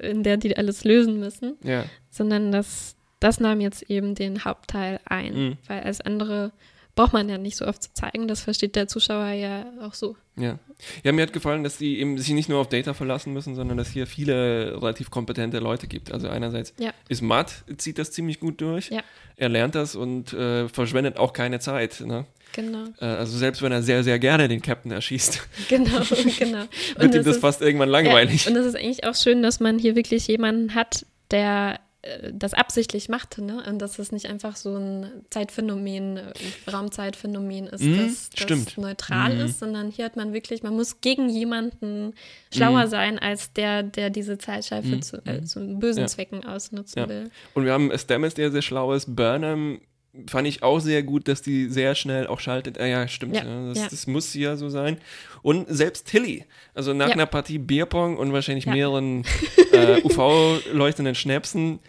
[0.00, 1.56] in der die alles lösen müssen.
[1.62, 1.84] Ja.
[2.10, 5.34] Sondern das, das nahm jetzt eben den Hauptteil ein.
[5.34, 5.56] Mhm.
[5.66, 6.52] Weil als andere
[6.94, 8.28] braucht man ja nicht so oft zu zeigen.
[8.28, 10.14] Das versteht der Zuschauer ja auch so.
[10.36, 10.58] Ja.
[11.04, 13.78] ja, mir hat gefallen, dass die eben sich nicht nur auf Data verlassen müssen, sondern
[13.78, 16.12] dass hier viele relativ kompetente Leute gibt.
[16.12, 16.92] Also einerseits Ja.
[17.08, 18.90] ist Matt, zieht das ziemlich gut durch.
[18.90, 19.00] Ja.
[19.36, 22.00] Er lernt das und äh, verschwendet auch keine Zeit.
[22.00, 22.26] Ne?
[22.52, 26.00] Genau, Äh, also selbst wenn er sehr, sehr gerne den Captain erschießt, genau,
[26.38, 26.64] genau.
[26.98, 28.44] wird ihm es das ist- fast irgendwann langweilig.
[28.44, 32.32] Ja, und es ist eigentlich auch schön, dass man hier wirklich jemanden hat, der äh,
[32.34, 33.62] das absichtlich macht, ne?
[33.68, 39.34] Und dass es nicht einfach so ein Zeitphänomen, äh, Raumzeitphänomen ist, Mhm, das, das neutral
[39.36, 39.40] Mhm.
[39.46, 42.14] ist, sondern hier hat man wirklich, man muss gegen jemanden
[42.52, 42.90] schlauer Mhm.
[42.90, 46.06] sein, als der, der diese Zeitschleife Mhm, zu, äh, zu bösen Ja.
[46.08, 47.08] Zwecken ausnutzen Ja.
[47.08, 47.30] will.
[47.54, 49.14] Und wir haben Stamets, der sehr schlau ist.
[49.14, 49.80] Burnham
[50.26, 52.78] fand ich auch sehr gut, dass die sehr schnell auch schaltet.
[52.78, 53.36] Ah ja, stimmt.
[53.36, 53.88] Ja, Ja, das, ja.
[53.88, 54.98] das muss ja so sein.
[55.42, 56.44] Und selbst Tilly,
[56.74, 59.24] also nach einer Partie Bierpong und wahrscheinlich mehreren
[59.72, 61.80] äh, UV-leuchtenden Schnäpsen,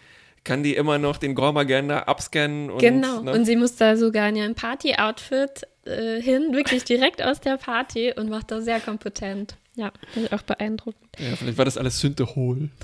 [0.42, 2.70] kann die immer noch den Gorm-Agenda abscannen.
[2.70, 3.22] Und, genau.
[3.22, 3.32] ne?
[3.32, 8.12] Und sie muss da sogar in ihrem Party-Outfit äh, hin, wirklich direkt aus der Party
[8.14, 9.56] und macht das sehr kompetent.
[9.76, 11.10] Ja, finde ich auch beeindruckend.
[11.18, 12.70] ja, vielleicht war das alles Synthehol.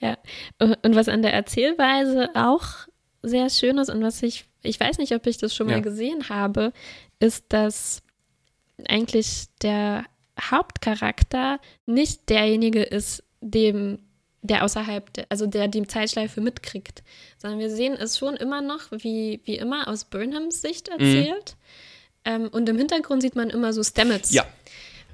[0.00, 0.16] Ja,
[0.60, 2.86] und was an der Erzählweise auch
[3.22, 5.80] sehr schön ist und was ich, ich weiß nicht, ob ich das schon mal Ja.
[5.80, 6.72] gesehen habe,
[7.18, 8.02] ist, dass
[8.88, 10.04] eigentlich der
[10.40, 13.98] Hauptcharakter nicht derjenige ist, dem
[14.42, 17.02] der außerhalb, der, also der die Zeitschleife mitkriegt,
[17.36, 21.56] sondern wir sehen es schon immer noch, wie, wie immer, aus Burnhams Sicht erzählt.
[22.24, 24.32] Ähm, und im Hintergrund sieht man immer so Stamets.
[24.32, 24.46] Ja.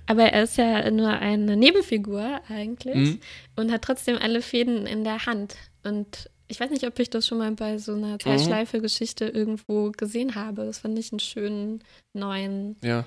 [0.07, 3.21] Aber er ist ja nur eine Nebenfigur eigentlich Mhm.
[3.57, 5.57] und hat trotzdem alle Fäden in der Hand.
[5.83, 8.05] Und ich weiß nicht, ob ich das schon mal bei so Mhm.
[8.05, 10.65] einer Zeitschleife-Geschichte irgendwo gesehen habe.
[10.65, 11.83] Das fand ich einen schönen
[12.13, 13.05] neuen Ja.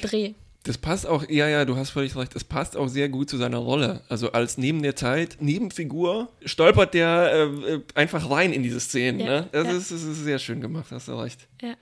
[0.00, 0.34] Dreh.
[0.64, 3.36] Das passt auch, ja, ja, du hast völlig recht, es passt auch sehr gut zu
[3.38, 4.02] seiner Rolle.
[4.08, 9.20] Also als neben der Zeit, Nebenfigur, stolpert der äh, äh, einfach rein in diese Szenen.
[9.20, 9.48] Ja, ne?
[9.52, 9.72] das, ja.
[9.72, 11.48] ist, das ist sehr schön gemacht, hast du recht.
[11.62, 11.74] Ja.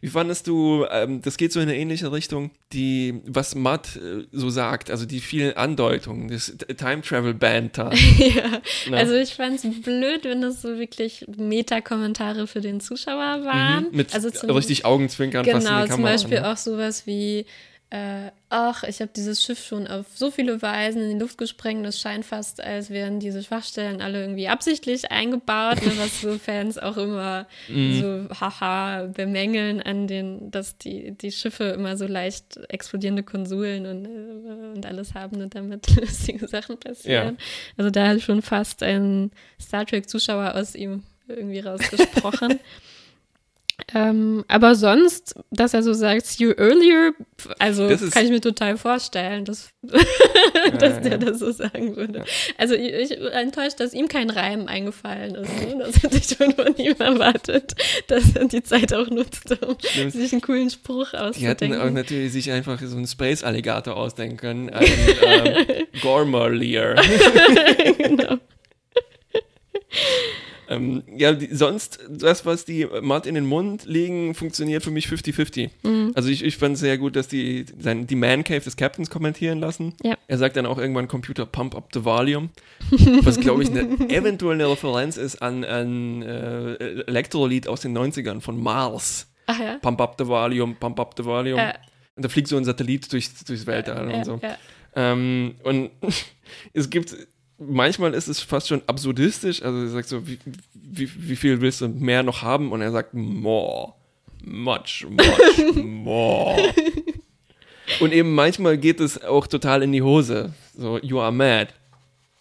[0.00, 4.26] Wie fandest du, ähm, das geht so in eine ähnliche Richtung, die, was Matt äh,
[4.32, 7.92] so sagt, also die vielen Andeutungen, das Time Travel Banter.
[8.18, 8.60] ja.
[8.92, 13.84] Also ich fand es blöd, wenn das so wirklich Meta-Kommentare für den Zuschauer waren.
[13.90, 15.96] Mhm, Mit also zum, richtig Augenzwinkern Genau, zum Kamera.
[15.96, 16.50] Beispiel ne?
[16.50, 17.46] auch sowas wie,
[17.94, 21.86] äh, ach, ich habe dieses Schiff schon auf so viele Weisen in die Luft gesprengt,
[21.86, 26.76] es scheint fast, als wären diese Schwachstellen alle irgendwie absichtlich eingebaut, ne, was so Fans
[26.78, 28.00] auch immer Mhm.
[28.00, 34.04] so haha bemängeln an den, dass die, die Schiffe immer so leicht explodierende Konsolen und,
[34.06, 37.38] äh, und alles haben und damit lustige Sachen passieren.
[37.76, 39.30] Also da hat schon fast ein
[39.60, 42.58] Star Trek-Zuschauer aus ihm irgendwie rausgesprochen.
[43.94, 47.12] Ähm, aber sonst, dass er so sagt, see you earlier,
[47.58, 49.70] also Das ist- kann ich mir total vorstellen, dass,
[50.78, 51.18] dass der ja.
[51.18, 52.20] das so sagen würde.
[52.20, 52.24] Ja.
[52.56, 55.50] Also ich, ich enttäuscht, dass ihm kein Reim eingefallen ist.
[55.60, 55.76] Ne?
[55.78, 57.74] Das hätte ich schon von ihm erwartet,
[58.06, 60.12] dass er die Zeit auch nutzt, um Stimmt.
[60.12, 61.80] sich einen coolen Spruch Die hätten auszudenken.
[61.80, 64.70] auch natürlich sich einfach so einen Space-Alligator ausdenken können.
[64.70, 64.86] Ein
[65.22, 66.96] ähm, Gormalier.
[67.98, 68.38] genau.
[70.68, 75.06] Ähm, ja, die, sonst, das, was die Matt in den Mund legen, funktioniert für mich
[75.06, 75.70] 50-50.
[75.82, 76.12] Mhm.
[76.14, 79.10] Also ich, ich fand es sehr gut, dass die sein, die Man Cave des Captains
[79.10, 79.94] kommentieren lassen.
[80.02, 80.16] Ja.
[80.26, 82.50] Er sagt dann auch irgendwann Computer Pump Up the Volume,
[83.22, 86.74] was glaube ich eine, eventuell eine Referenz ist an ein äh,
[87.06, 89.26] Elektrolied aus den 90ern von Mars.
[89.46, 89.78] Ach ja.
[89.78, 91.58] Pump Up the Volume, Pump Up the Volume.
[91.58, 91.74] Ja.
[92.16, 94.40] Und da fliegt so ein Satellit durchs, durchs Weltall und so.
[94.96, 95.90] Ähm, und
[96.72, 97.14] es gibt,
[97.58, 99.62] manchmal ist es fast schon absurdistisch.
[99.62, 100.38] Also er sagt so, wie,
[100.74, 102.72] wie, wie viel willst du mehr noch haben?
[102.72, 103.94] Und er sagt, more,
[104.44, 106.56] much, much, more.
[108.00, 110.52] Und eben manchmal geht es auch total in die Hose.
[110.76, 111.68] So, you are mad.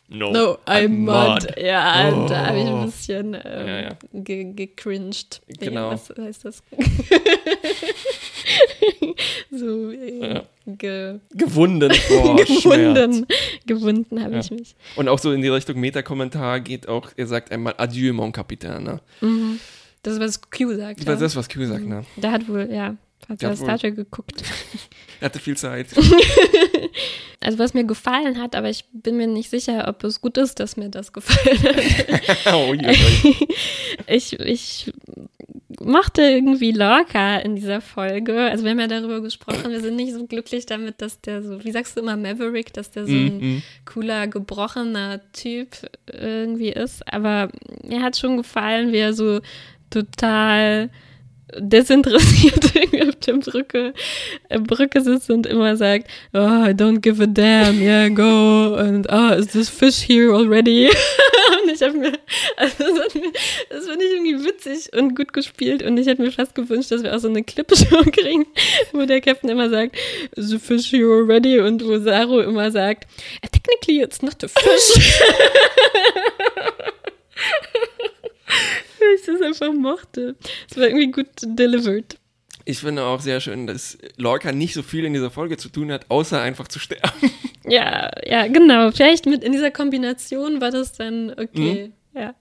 [0.09, 1.55] No, No, I'm mad.
[1.59, 2.27] Ja, Oh.
[2.27, 3.89] da habe ich ein bisschen ähm, Ja, ja.
[4.13, 5.41] Ge gecringed.
[5.59, 5.91] Genau.
[5.91, 6.61] Was heißt das?
[9.51, 10.43] so äh, Ja.
[10.67, 13.23] ge Gewunden vor Schmerz.
[13.65, 14.21] Gewunden.
[14.23, 14.39] Habe Ja.
[14.39, 14.75] ich mich.
[14.95, 18.81] Und auch so in die Richtung Meta-Kommentar geht auch, er sagt einmal Adieu, mon Capitaine.
[18.81, 18.99] Ne?
[19.21, 19.59] Mhm.
[20.03, 21.07] Das ist, was Q sagt.
[21.07, 22.03] Das ist was Q sagt, ne?
[22.17, 22.95] Der hat wohl, ja,
[23.33, 24.43] hat Der ja Star Trek geguckt.
[25.19, 25.87] Er hatte viel Zeit.
[27.45, 30.61] Also was mir gefallen hat, aber ich bin mir nicht sicher, ob es gut ist,
[30.61, 32.53] dass mir das gefallen hat.
[32.53, 32.89] oh, je,
[33.23, 33.35] je.
[34.07, 34.93] ich, ich
[35.81, 38.49] mochte irgendwie Lorca in dieser Folge.
[38.49, 41.61] Also wir haben ja darüber gesprochen, wir sind nicht so glücklich damit, dass der so,
[41.65, 43.61] wie sagst du immer, Maverick, dass der so ein Mhm.
[43.83, 45.67] cooler, gebrochener Typ
[46.09, 47.05] irgendwie ist.
[47.11, 47.49] Aber
[47.83, 49.41] mir hat schon gefallen, wie er so
[49.89, 50.89] total
[51.57, 53.93] desinteressiert irgendwie auf der Brücke,
[54.49, 59.07] äh, Brücke sitzt und immer sagt, oh, I don't give a damn, yeah, go, und
[59.11, 60.87] oh, is this fish here already?
[61.63, 62.13] und ich habe mir,
[62.57, 63.31] also das, mir,
[63.69, 67.03] das finde ich irgendwie witzig und gut gespielt und ich hätte mir fast gewünscht, dass
[67.03, 68.45] wir auch so eine Clipshow kriegen,
[68.91, 69.95] wo der Captain immer sagt,
[70.35, 71.59] is the fish here already?
[71.59, 73.07] Und wo Saru immer sagt,
[73.43, 75.21] "Uh, technically it's not a fish.
[79.03, 80.35] Weil ich das einfach mochte.
[80.69, 82.17] Es war irgendwie gut delivered.
[82.65, 85.91] Ich finde auch sehr schön, dass Lorca nicht so viel in dieser Folge zu tun
[85.91, 87.31] hat, außer einfach zu sterben.
[87.65, 88.91] Ja, ja, genau.
[88.91, 91.91] Vielleicht mit in dieser Kombination war das dann okay.
[92.13, 92.35] Ja.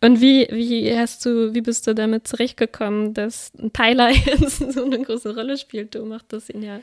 [0.00, 5.00] Und wie, wie hast du, wie bist du damit zurechtgekommen, dass Tyler jetzt so eine
[5.00, 5.94] große Rolle spielt?
[5.94, 6.80] Du machst das ihn ja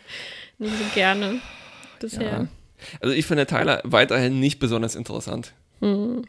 [0.58, 1.42] nicht so gerne
[2.00, 2.24] bisher.
[2.24, 2.48] Ja.
[3.02, 5.54] Also ich finde Tyler weiterhin nicht besonders interessant.
[5.80, 6.24] Hm.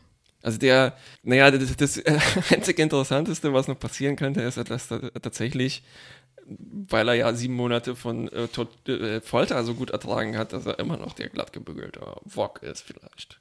[0.45, 2.18] Also der, naja, das, das äh,
[2.51, 5.82] einzig Interessanteste, was noch passieren könnte, ist, dass er tatsächlich,
[6.47, 10.66] weil er ja sieben Monate von äh, Tod, äh, Folter so gut ertragen hat, dass
[10.66, 13.40] er immer noch der glattgebügelte Wok ist vielleicht.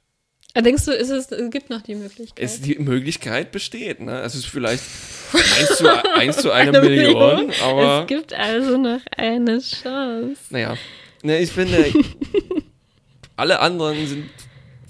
[0.54, 2.42] Aber Denkst du, ist es, es gibt noch die Möglichkeit?
[2.42, 4.20] Es, die Möglichkeit besteht, ne?
[4.20, 4.84] Es ist vielleicht
[5.58, 7.52] eins zu, eins zu einer Eine Million, Million?
[7.62, 10.40] aber es gibt also noch eine Chance.
[10.48, 10.78] naja.
[11.22, 11.92] Ne, ich finde,
[13.36, 14.30] alle anderen sind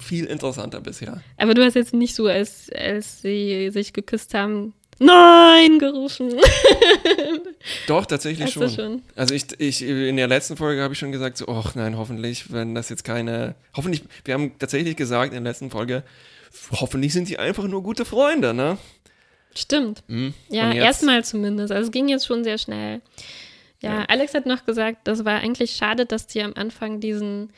[0.05, 1.22] viel interessanter bisher.
[1.36, 6.32] Aber du hast jetzt nicht so, als, als sie sich geküsst haben, Nein gerufen.
[7.86, 8.70] Doch, tatsächlich schon.
[8.70, 9.02] schon?
[9.16, 12.52] Also ich, ich in der letzten Folge habe ich schon gesagt, so, ach nein, hoffentlich,
[12.52, 16.05] wenn das jetzt keine, hoffentlich, wir haben tatsächlich gesagt in der letzten Folge,
[16.70, 18.78] hoffentlich sind die einfach nur gute Freunde, ne?
[19.55, 20.02] Stimmt.
[20.09, 20.34] Hm.
[20.48, 21.72] Ja, erstmal zumindest.
[21.72, 23.00] Also es ging jetzt schon sehr schnell.
[23.80, 24.05] Ja, Ja.
[24.07, 27.50] Alex hat noch gesagt, das war eigentlich schade, dass die am Anfang diesen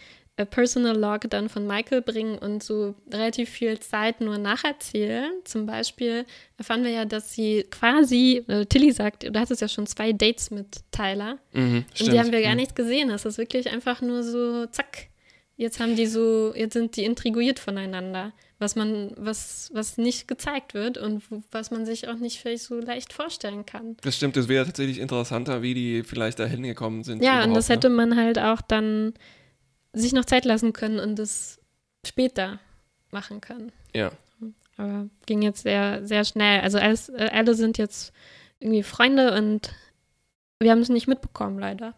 [0.44, 5.30] Personal Log dann von Michael bringen und so relativ viel Zeit nur nacherzählen.
[5.44, 6.26] Zum Beispiel
[6.58, 10.50] erfahren wir ja, dass sie quasi, äh, Tilly sagt, du hattest ja schon zwei Dates
[10.50, 12.56] mit Tyler Mhm, und die haben wir gar Mhm.
[12.58, 13.08] nicht gesehen.
[13.08, 15.08] Das ist wirklich einfach nur so, zack.
[15.58, 20.74] Jetzt haben die so, jetzt sind die intriguiert voneinander, was man, was, was nicht gezeigt
[20.74, 23.96] wird und was man sich auch nicht vielleicht so leicht vorstellen kann.
[24.02, 27.24] Das stimmt, das wäre tatsächlich interessanter, wie die vielleicht da hingekommen sind.
[27.24, 29.14] Ja, und das hätte man halt auch dann
[29.98, 31.60] sich noch Zeit lassen können und das
[32.06, 32.60] später
[33.10, 33.66] machen können.
[33.66, 33.72] Ne?
[33.94, 34.12] Ja.
[34.76, 36.60] Aber ging jetzt sehr, sehr schnell.
[36.60, 38.12] Also alles, äh, alle sind jetzt
[38.60, 39.72] irgendwie Freunde und
[40.60, 41.94] wir haben es nicht mitbekommen, leider.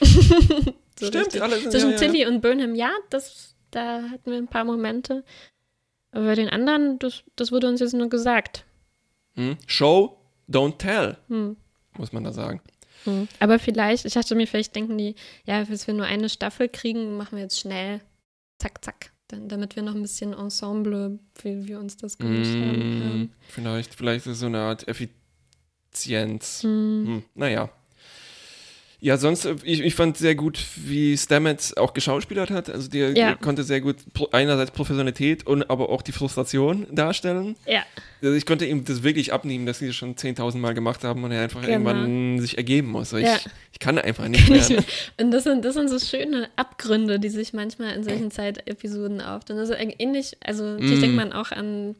[0.96, 1.98] So Stimmt, alle sind Zwischen ja, ja.
[1.98, 5.24] Tilly und Burnham, ja, das, da hatten wir ein paar Momente.
[6.12, 8.64] Aber bei den anderen, das, das wurde uns jetzt nur gesagt.
[9.34, 9.58] Hm?
[9.66, 10.16] Show,
[10.48, 11.56] don't tell, Hm.
[11.98, 12.60] muss man da sagen.
[13.04, 13.28] Hm.
[13.40, 15.14] Aber vielleicht, ich dachte mir, vielleicht denken die,
[15.46, 18.00] ja, bis wir nur eine Staffel kriegen, machen wir jetzt schnell,
[18.58, 19.12] zack, zack.
[19.28, 23.32] Dann, damit wir noch ein bisschen Ensemble, wie wir uns das gewünscht Hm, haben.
[23.48, 26.62] vielleicht, vielleicht ist es so eine Art Effizienz.
[26.62, 26.68] Ja.
[26.68, 27.06] Hm.
[27.06, 27.70] Hm, naja.
[29.04, 32.70] Ja, sonst, äh, ich, ich fand sehr gut, wie Stamets auch geschauspielert hat.
[32.70, 33.34] Also der Ja.
[33.34, 33.96] konnte sehr gut
[34.32, 37.54] einerseits Professionalität und aber auch die Frustration darstellen.
[37.66, 37.82] ja,
[38.22, 41.22] Also ich konnte ihm das wirklich abnehmen, dass sie das schon 10.000 Mal gemacht haben
[41.22, 41.72] und er einfach Genau.
[41.90, 43.12] irgendwann sich ergeben muss.
[43.12, 43.36] Also Ja.
[43.36, 44.82] Ich, ich kann einfach nicht mehr.
[45.20, 49.58] Und das sind, das sind so schöne Abgründe, die sich manchmal in solchen Zeitepisoden auftun.
[49.58, 51.00] Also ähnlich, also Mm.
[51.00, 51.94] denkt man auch an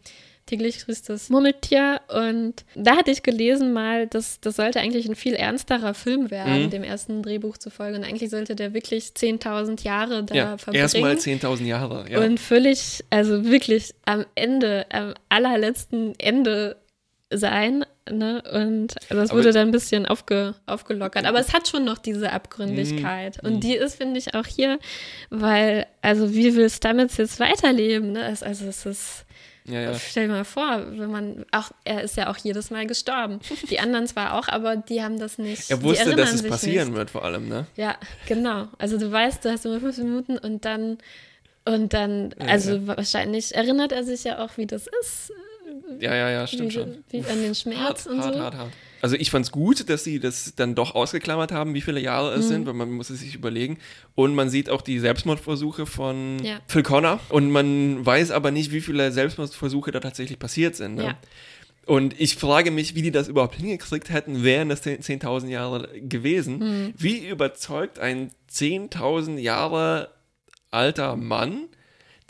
[0.46, 2.00] täglich grüßt das Murmeltier.
[2.08, 6.64] Und da hatte ich gelesen mal, dass das sollte eigentlich ein viel ernsterer Film werden,
[6.64, 6.70] Mhm.
[6.70, 7.96] dem ersten Drehbuch zufolge.
[7.98, 10.82] Und eigentlich sollte der wirklich 10.000 Jahre da Ja, verbringen.
[10.82, 12.04] erstmal 10.000 Jahre.
[12.10, 12.20] Ja.
[12.20, 16.76] Und völlig, also wirklich am Ende, am allerletzten Ende
[17.32, 17.84] sein.
[18.10, 18.42] Ne?
[18.52, 21.24] Und das Aber- wurde dann ein bisschen aufge, aufgelockert.
[21.24, 23.42] Aber es hat schon noch diese Abgründigkeit.
[23.42, 23.48] Mhm.
[23.48, 24.78] Und die ist, finde ich, auch hier,
[25.30, 28.12] weil, also wie will Stamets jetzt weiterleben?
[28.12, 28.22] Ne?
[28.24, 29.24] Also es ist,
[29.66, 29.94] ja, ja.
[29.94, 33.40] stell dir mal vor, wenn man, auch, er ist ja auch jedes Mal gestorben.
[33.70, 35.70] Die anderen zwar auch, aber die haben das nicht.
[35.70, 36.96] Er wusste, dass es passieren nicht.
[36.96, 37.66] wird, vor allem, ne?
[37.76, 37.96] Ja,
[38.26, 38.68] genau.
[38.78, 40.98] Also du weißt, du hast immer fünf Minuten und dann
[41.66, 45.32] und dann, Ja, also wahrscheinlich erinnert er sich ja auch, wie das ist,
[45.98, 47.04] Ja, ja, ja, wie, stimmt schon.
[47.08, 48.40] wie an den Schmerz Hart, und hart, so.
[48.40, 48.70] hart, hart.
[49.04, 52.40] Also ich fand's gut, dass sie das dann doch ausgeklammert haben, wie viele Jahre Mhm.
[52.40, 53.76] es sind, weil man muss es sich überlegen.
[54.14, 56.58] Und man sieht auch die Selbstmordversuche von Ja.
[56.68, 60.94] Phil Connor und man weiß aber nicht, wie viele Selbstmordversuche da tatsächlich passiert sind.
[60.94, 61.04] Ne?
[61.04, 61.18] Ja.
[61.84, 65.86] Und ich frage mich, wie die das überhaupt hingekriegt hätten, wären das 10 10.000 Jahre
[66.00, 66.58] gewesen.
[66.60, 66.94] Mhm.
[66.96, 70.08] Wie überzeugt ein 10.000 Jahre
[70.70, 71.64] alter Mann,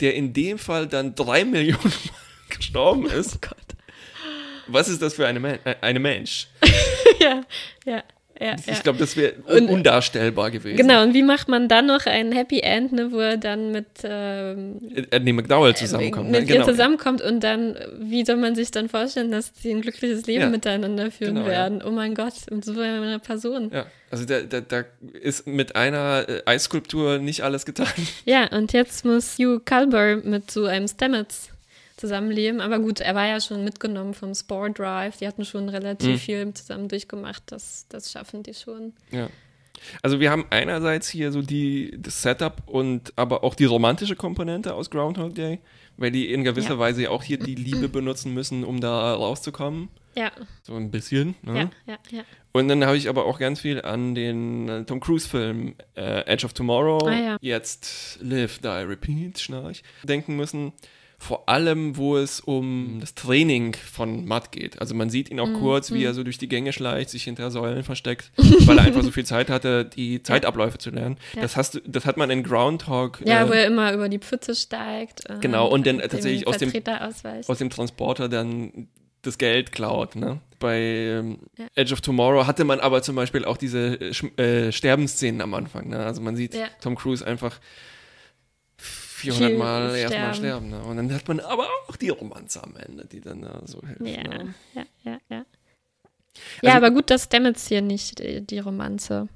[0.01, 1.91] der in dem Fall dann drei Millionen Mal
[2.49, 3.64] gestorben ist, Oh Gott.
[4.67, 6.47] Was ist das für eine, Men äh, eine Mensch?
[7.19, 7.41] ja,
[7.85, 8.03] ja,
[8.39, 8.55] ja.
[8.59, 8.73] Ich ja.
[8.83, 10.75] glaube, das wäre Und- undarstellbar gewesen.
[10.75, 13.85] Genau, und wie macht man dann noch ein Happy End, ne, wo er dann mit,
[14.03, 16.31] ähm, Äh, nee, McDowell zusammenkommt.
[16.31, 16.47] mit ne?
[16.47, 16.65] ihr genau.
[16.65, 20.49] zusammenkommt und dann, wie soll man sich dann vorstellen, dass sie ein glückliches Leben Ja.
[20.49, 21.81] miteinander führen Genau, werden?
[21.81, 23.71] Oh mein Gott, mit so einer Person.
[23.73, 24.83] Ja, also da, da, da
[25.21, 27.87] ist mit einer äh, Eisskulptur nicht alles getan.
[28.25, 31.51] Ja, und jetzt muss Hugh Culber mit so einem Stamets
[32.05, 32.61] zusammenleben.
[32.61, 35.17] Aber gut, er war ja schon mitgenommen vom Spore Drive.
[35.17, 36.17] Die hatten schon relativ Mhm.
[36.19, 37.43] viel zusammen durchgemacht.
[37.47, 38.93] Das, das schaffen die schon.
[39.11, 39.29] Ja.
[40.01, 44.73] Also wir haben einerseits hier so die, das Setup und aber auch die romantische Komponente
[44.73, 45.59] aus Groundhog Day,
[45.97, 46.79] weil die in gewisser Ja.
[46.79, 49.89] Weise auch hier die Liebe benutzen müssen, um da rauszukommen.
[50.17, 50.31] Ja,
[50.63, 51.35] So ein bisschen.
[51.41, 51.69] Ne?
[51.87, 52.23] ja, ja, ja.
[52.53, 56.53] Und dann habe ich aber auch ganz viel an den Tom Cruise-Film äh, Edge of
[56.53, 57.37] Tomorrow, Ah, ja.
[57.41, 60.71] jetzt Live, Die, Repeat, Schnarch, denken müssen.
[61.17, 64.79] Vor allem, wo es um das Training von Matt geht.
[64.81, 67.23] Also man sieht ihn Mhm, auch kurz, wie er so durch die Gänge schleicht, sich
[67.23, 71.17] hinter Säulen versteckt, weil er einfach so viel Zeit hatte, die Zeitabläufe zu lernen.
[71.35, 71.41] Ja.
[71.41, 74.19] Das, hast du, das hat man in Groundhog Ja, äh, wo er immer über die
[74.19, 75.29] Pfütze steigt.
[75.29, 76.71] äh, Genau, und dann tatsächlich aus dem-
[77.47, 78.87] aus dem Transporter dann
[79.21, 80.15] das Geld klaut.
[80.15, 80.39] Ne?
[80.59, 81.65] Bei ähm, Ja.
[81.75, 84.11] Edge of Tomorrow hatte man aber zum Beispiel auch diese äh,
[84.67, 85.89] äh, Sterbenszenen am Anfang.
[85.89, 85.97] Ne?
[85.97, 86.67] Also man sieht Ja.
[86.81, 87.59] Tom Cruise einfach
[89.15, 90.69] 400 Viel Mal erstmal sterben.
[90.69, 90.83] Ne?
[90.83, 94.01] Und dann hat man aber auch die Romanze am Ende, die dann da so hilft.
[94.01, 94.53] Ja, Ne?
[94.73, 95.37] ja, ja, ja.
[95.37, 95.47] Also-
[96.63, 99.29] Ja, aber gut, dass Stamets hier nicht die, die Romanze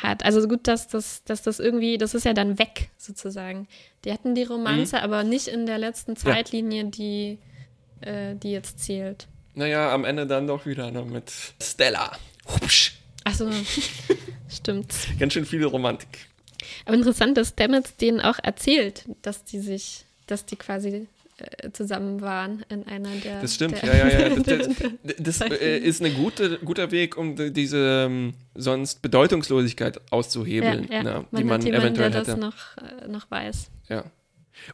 [0.00, 0.24] hat.
[0.24, 3.66] Also gut, dass das, dass das irgendwie, das ist ja dann weg, sozusagen.
[4.04, 5.02] Die hatten die Romanze, Mhm.
[5.02, 7.38] aber nicht in der letzten Zeitlinie, die,
[8.00, 9.26] äh, die jetzt zählt.
[9.54, 12.12] Naja, am Ende dann doch wieder ne, mit Stella.
[12.46, 12.92] Hupsch.
[13.24, 13.50] Achso,
[14.48, 14.94] stimmt.
[15.18, 16.27] Ganz schön viel Romantik.
[16.84, 21.06] Aber interessant, dass Stamets denen auch erzählt, dass die sich, dass die quasi
[21.38, 23.40] äh, zusammen waren in einer der.
[23.40, 24.36] Das stimmt, der, ja, ja, ja.
[24.42, 24.68] Das,
[25.18, 30.88] das, das äh, ist ein gute, guter Weg, um die- diese ähm, sonst Bedeutungslosigkeit auszuhebeln,
[30.90, 31.02] ja, ja.
[31.02, 32.40] ne, man die man jemanden, eventuell der das hätte.
[32.40, 33.70] noch, äh, noch weiß.
[33.88, 34.04] Ja.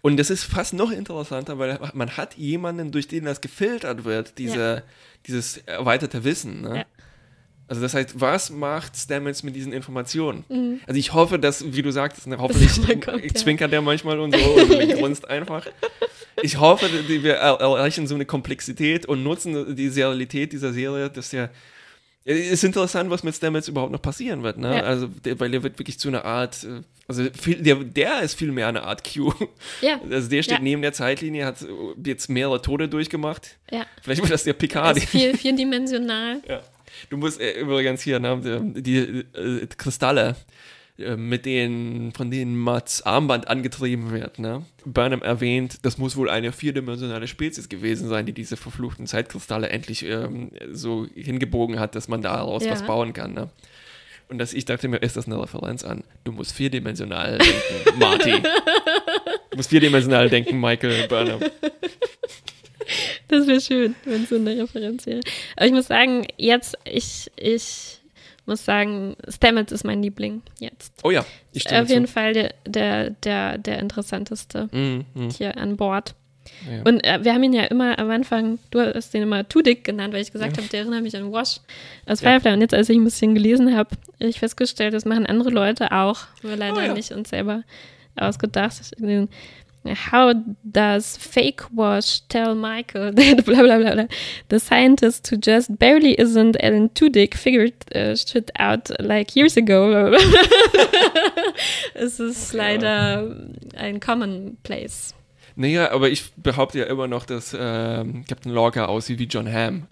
[0.01, 4.39] Und das ist fast noch interessanter, weil man hat jemanden, durch den das gefiltert wird,
[4.39, 4.83] diese,
[5.27, 6.63] dieses erweiterte Wissen.
[6.63, 6.77] Ne?
[6.79, 6.85] Ja.
[7.67, 10.45] Also das heißt, was macht Stamets mit diesen Informationen?
[10.49, 10.81] Mhm.
[10.87, 13.35] Also ich hoffe, dass, wie du sagtest, ne, hoffentlich kommt, ja.
[13.35, 15.67] zwinkert der manchmal und so und grunzt einfach.
[16.43, 21.31] Ich hoffe, wir er- erreichen so eine Komplexität und nutzen die Serialität dieser Serie, dass
[21.31, 21.51] der
[22.27, 24.77] es ist interessant, was mit Stamets überhaupt noch passieren wird, ne?
[24.77, 24.83] Ja.
[24.85, 28.33] Also, der, weil der wird wirklich zu einer Art, äh, also viel, der, der ist
[28.39, 29.31] viel mehr eine Art Q.
[29.83, 30.63] Ja, Also der steht Ja.
[30.63, 31.57] neben der Zeitlinie, hat
[32.03, 33.57] jetzt mehrere Tode durchgemacht.
[33.71, 33.85] ja.
[34.03, 34.97] Vielleicht wird das der Picard.
[34.97, 36.41] Ist vier, vierdimensional.
[36.49, 36.63] Ja.
[37.11, 38.41] Du musst äh, übrigens hier ne,
[38.77, 40.37] die, äh, Kristalle,
[40.99, 44.39] äh, mit denen, von denen Mats Armband angetrieben wird.
[44.39, 44.65] Ne?
[44.85, 50.05] Burnham erwähnt, das muss wohl eine vierdimensionale Spezies gewesen sein, die diese verfluchten Zeitkristalle endlich
[50.05, 52.73] ähm, so hingebogen hat, dass man daraus Ja.
[52.73, 53.35] was bauen kann.
[53.35, 53.51] Ne?
[54.29, 56.03] Und dass ich dachte mir, ist das eine Referenz an?
[56.25, 58.33] Du musst vierdimensional denken, Marty.
[59.51, 61.39] Du musst vierdimensional denken, Michael Burnham.
[63.29, 65.21] Das wäre schön, wenn es so eine Referenz wäre.
[65.57, 67.99] Aber ich muss sagen, jetzt, ich, ich
[68.47, 70.93] muss sagen, Stamets ist mein Liebling jetzt.
[71.03, 72.13] Oh ja, ich stimme Auf jeden zu.
[72.13, 75.31] Fall der, der, der, der interessanteste Mhm, mhm.
[75.31, 76.15] hier an Bord.
[76.71, 76.83] Ja.
[76.83, 79.83] Und äh, wir haben ihn ja immer am Anfang, du hast den immer Too Dick
[79.85, 81.61] genannt, weil ich gesagt habe, der erinnert mich an Wash
[82.05, 82.29] aus Ja.
[82.31, 82.53] Firefly.
[82.53, 85.91] Und jetzt, als ich ein bisschen gelesen habe, habe ich festgestellt, das machen andere Leute
[85.93, 86.19] auch.
[86.43, 86.93] Wir leider Oh ja.
[86.93, 87.63] nicht uns selber
[88.17, 88.93] ausgedacht.
[89.87, 90.33] How
[90.71, 94.07] does fake wash tell Michael that blah blah blah, blah.
[94.49, 100.13] the scientist who just barely isn't Alan Tudyk figured uh, shit out like years ago?
[101.95, 103.37] es ist leider
[103.77, 105.15] ein Commonplace.
[105.57, 109.87] Naja, aber ich behaupte ja immer noch, dass ähm, Captain Lorca aussieht wie John Hamm.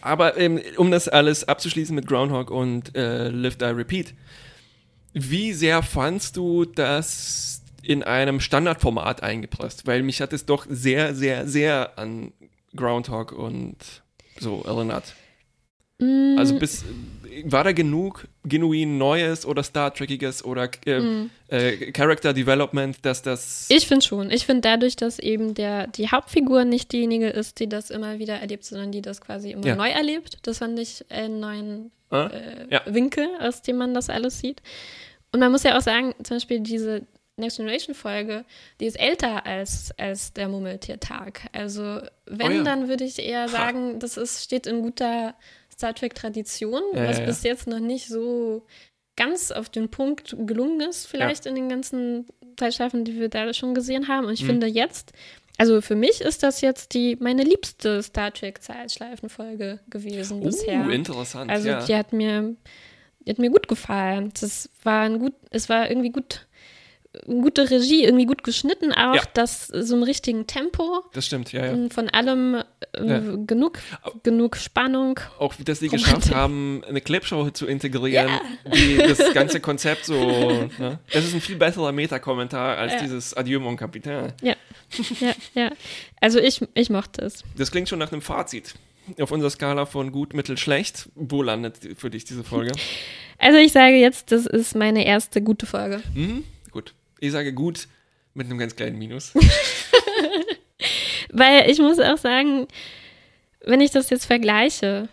[0.00, 4.14] Aber ähm, um das alles abzuschließen mit Groundhog und äh, Live, Die, Repeat,
[5.12, 7.53] wie sehr fandst du das
[7.86, 9.86] in einem Standardformat eingepresst?
[9.86, 12.32] Weil mich hat es doch sehr, sehr, sehr an
[12.76, 13.76] Groundhog und
[14.40, 15.14] so erinnert.
[15.98, 16.84] Mm, Also bis
[17.46, 21.30] war da genug genuin Neues oder Star Trekiges oder äh, mm.
[21.48, 24.30] äh, Character Development, dass das Ich finde schon.
[24.30, 28.34] Ich finde dadurch, dass eben der, die Hauptfigur nicht diejenige ist, die das immer wieder
[28.34, 29.74] erlebt, sondern die das quasi immer Ja.
[29.76, 30.38] neu erlebt.
[30.42, 32.82] Das fand ich einen neuen äh, äh, Ja.
[32.86, 34.62] Winkel, aus dem man das alles sieht.
[35.32, 37.02] Und man muss ja auch sagen, zum Beispiel diese
[37.36, 38.44] Next Generation Folge,
[38.80, 41.42] die ist älter als, als der Murmeltiertag.
[41.52, 42.62] Also wenn, Oh ja.
[42.62, 45.34] dann würde ich eher sagen, das ist, steht in guter
[45.72, 48.64] Star Trek-Tradition, Ja, was ja, bis jetzt noch nicht so
[49.16, 52.26] ganz auf den Punkt gelungen ist, vielleicht in den ganzen
[52.56, 54.26] Zeitstaffeln, die wir da schon gesehen haben.
[54.26, 54.46] Und ich Mhm.
[54.46, 55.12] finde jetzt,
[55.58, 60.84] also für mich ist das jetzt die meine liebste Star Trek Zeitschleifenfolge gewesen bisher.
[60.86, 61.50] uh, interessant.
[61.50, 61.84] Also ja.
[61.84, 62.54] die hat mir,
[63.20, 64.32] die hat mir gut gefallen.
[64.40, 66.46] Das war ein gut, es war irgendwie gut,
[67.26, 69.22] gute Regie, irgendwie gut geschnitten auch, Ja.
[69.34, 71.04] das so im richtigen Tempo.
[71.12, 71.72] das stimmt, ja, ja.
[71.72, 72.62] und Von allem äh,
[73.06, 73.20] Ja.
[73.46, 73.78] genug,
[74.22, 75.20] genug Spannung.
[75.38, 76.06] Auch dass sie Romantik.
[76.14, 78.30] geschafft haben, eine Clipshow zu integrieren,
[78.74, 80.14] die das ganze Konzept so.
[80.78, 80.98] Ne?
[81.12, 83.00] Das ist ein viel besserer Metakommentar als Ja.
[83.02, 84.34] dieses Adieu mon Capitaine.
[84.42, 84.54] Ja,
[85.54, 85.70] ja.
[86.20, 87.42] Also ich, ich mochte es.
[87.56, 88.74] Das klingt schon nach einem Fazit.
[89.20, 91.08] Auf unserer Skala von gut, mittel, schlecht.
[91.14, 92.72] Wo landet für dich diese Folge?
[93.38, 96.02] Also ich sage jetzt, das ist meine erste gute Folge.
[96.14, 96.94] Mhm, gut.
[97.24, 97.88] Ich sage gut
[98.34, 99.32] mit einem ganz kleinen Minus.
[101.30, 102.68] Weil ich muss auch sagen,
[103.64, 105.08] wenn ich das jetzt vergleiche,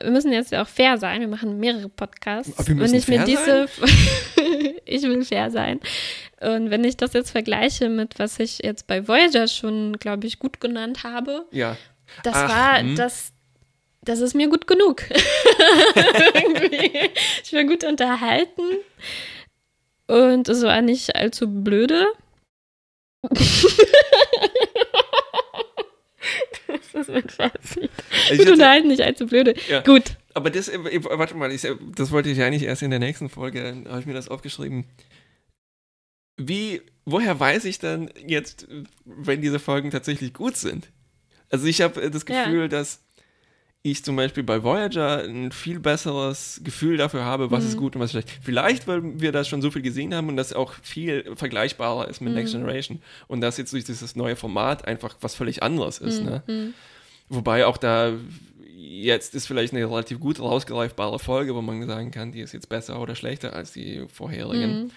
[0.00, 2.58] wir müssen jetzt ja auch fair sein, wir machen mehrere Podcasts.
[2.58, 3.68] Aber wir müssen wenn ich mir fair diese,
[4.86, 5.80] ich will fair sein.
[6.40, 10.38] Und wenn ich das jetzt vergleiche mit, was ich jetzt bei Voyager schon, glaube ich,
[10.38, 11.76] gut genannt habe, Ja.
[12.22, 12.96] das Ach, war, hm.
[12.96, 13.32] das,
[14.00, 15.02] das ist mir gut genug.
[17.44, 18.62] Ich war gut unterhalten
[20.06, 22.06] und es war nicht allzu blöde.
[26.82, 27.90] das ist mein Fazit.
[28.30, 29.54] Ich Gut hatte, unterhalten, nicht allzu blöde.
[29.68, 29.80] Ja.
[29.82, 30.16] Gut.
[30.34, 33.84] aber das, äh, warte mal, ich, das wollte ich eigentlich erst in der nächsten Folge,
[33.88, 34.84] habe ich mir das aufgeschrieben.
[36.36, 38.66] Wie, woher weiß ich dann jetzt,
[39.04, 40.88] wenn diese Folgen tatsächlich gut sind?
[41.50, 42.44] Also ich habe das Ja.
[42.44, 43.03] Gefühl, dass
[43.86, 47.80] ich zum Beispiel bei Voyager ein viel besseres Gefühl dafür habe, was ist Mhm.
[47.80, 48.30] gut und was schlecht.
[48.42, 52.22] Vielleicht, weil wir das schon so viel gesehen haben und das auch viel vergleichbarer ist
[52.22, 52.38] mit Mhm.
[52.38, 56.22] Next Generation und das jetzt durch dieses neue Format einfach was völlig anderes ist.
[56.22, 56.42] Ne?
[56.46, 56.72] Mhm.
[57.28, 58.12] Wobei auch da
[58.74, 62.70] jetzt ist vielleicht eine relativ gut rausgreifbare Folge, wo man sagen kann, die ist jetzt
[62.70, 64.84] besser oder schlechter als die vorherigen.
[64.84, 64.90] Mhm.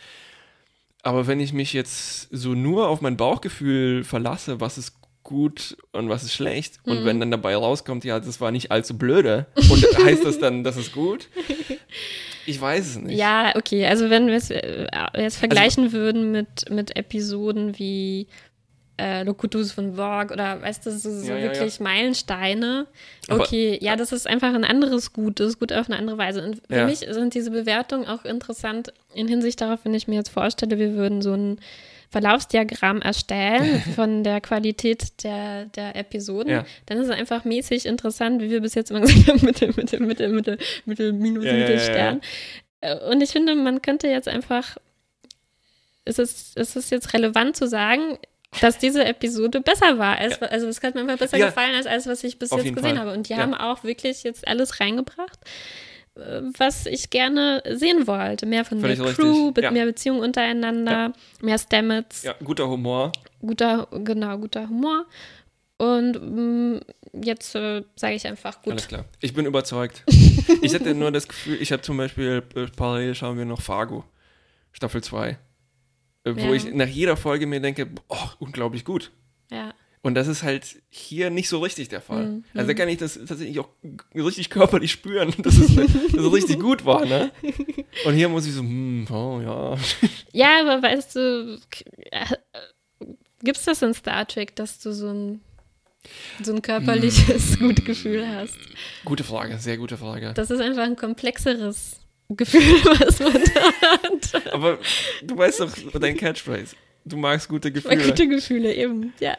[1.03, 4.96] Aber wenn ich mich jetzt so nur auf mein Bauchgefühl verlasse, was ist
[5.27, 7.05] gut und was ist schlecht, und Mhm.
[7.05, 10.77] wenn dann dabei rauskommt, ja, das war nicht allzu blöde, und heißt das dann, das
[10.77, 11.27] ist gut?
[12.45, 13.17] Ich weiß es nicht.
[13.19, 13.85] Ja, okay.
[13.85, 18.27] Also wenn wir es äh, Also jetzt vergleichen würden mit, mit Episoden wie
[18.99, 22.87] äh, Locutus von Borg oder weißt du, so, so Ja, ja, wirklich Meilensteine.
[23.27, 26.17] Aber- Okay, ja, das ist einfach ein anderes Gut, das ist gut auf eine andere
[26.17, 26.41] Weise.
[26.43, 26.85] Und für Ja.
[26.85, 30.93] mich sind diese Bewertungen auch interessant in Hinsicht darauf, wenn ich mir jetzt vorstelle, wir
[30.95, 31.59] würden so ein
[32.09, 36.65] Verlaufsdiagramm erstellen von der Qualität der, der Episoden, Ja.
[36.85, 39.99] dann ist es einfach mäßig interessant, wie wir bis jetzt immer gesagt haben, Mittel, Mittel,
[39.99, 41.89] Mittel, Mittel, Mittel, Minus, Ja, ja, Mittel, ja, ja.
[41.91, 42.21] Stern.
[42.81, 44.77] Äh, Und ich finde, man könnte jetzt einfach,
[46.05, 48.17] es ist, es ist jetzt relevant zu sagen,
[48.61, 50.17] dass diese Episode besser war.
[50.17, 51.47] Als, Also es hat mir einfach besser Ja.
[51.47, 52.99] gefallen als alles, was ich bis Auf jetzt gesehen Fall.
[52.99, 53.11] habe.
[53.13, 53.39] Und die Ja.
[53.39, 55.37] haben auch wirklich jetzt alles reingebracht,
[56.57, 58.45] was ich gerne sehen wollte.
[58.45, 59.13] Mehr von Völlig der.
[59.13, 59.71] Crew, Ja.
[59.71, 63.11] mehr Beziehungen untereinander, mehr Stamets, Ja, guter Humor.
[63.39, 65.05] guter, genau, guter Humor.
[65.77, 66.13] Und
[66.73, 66.81] mh,
[67.23, 68.71] jetzt äh, sage ich einfach gut.
[68.73, 69.05] Alles klar.
[69.21, 70.03] Ich bin überzeugt.
[70.63, 74.03] ich hatte nur das Gefühl, ich habe zum Beispiel, äh, parallel schauen wir noch Fargo,
[74.71, 75.29] Staffel 2.
[75.29, 75.37] Äh,
[76.35, 76.53] Wo Ja.
[76.53, 79.11] ich nach jeder Folge mir denke, oh, unglaublich gut.
[79.51, 79.73] Ja.
[80.07, 82.27] Und das ist halt hier nicht so richtig der Fall.
[82.27, 82.43] Mhm.
[82.53, 83.67] Also da kann ich das tatsächlich auch
[84.15, 85.85] richtig körperlich spüren, dass es, dass
[86.23, 87.29] es richtig gut war, ne?
[88.05, 89.75] Und hier muss ich so, hm, oh ja.
[90.31, 91.59] Ja, aber weißt du,
[93.43, 95.41] gibt es das in Star Trek, dass du so ein,
[96.41, 97.65] so ein körperliches Mm.
[97.67, 98.57] Gutgefühl hast?
[99.03, 100.31] Gute Frage, sehr gute Frage.
[100.35, 101.99] Das ist einfach ein komplexeres
[102.29, 102.61] Gefühl,
[103.01, 103.71] was man da
[104.03, 104.53] hat.
[104.53, 104.77] Aber
[105.21, 106.77] du weißt doch dein Catchphrase.
[107.03, 108.01] Du magst gute Gefühle.
[108.05, 109.13] gute Gefühle, eben.
[109.19, 109.37] Ja.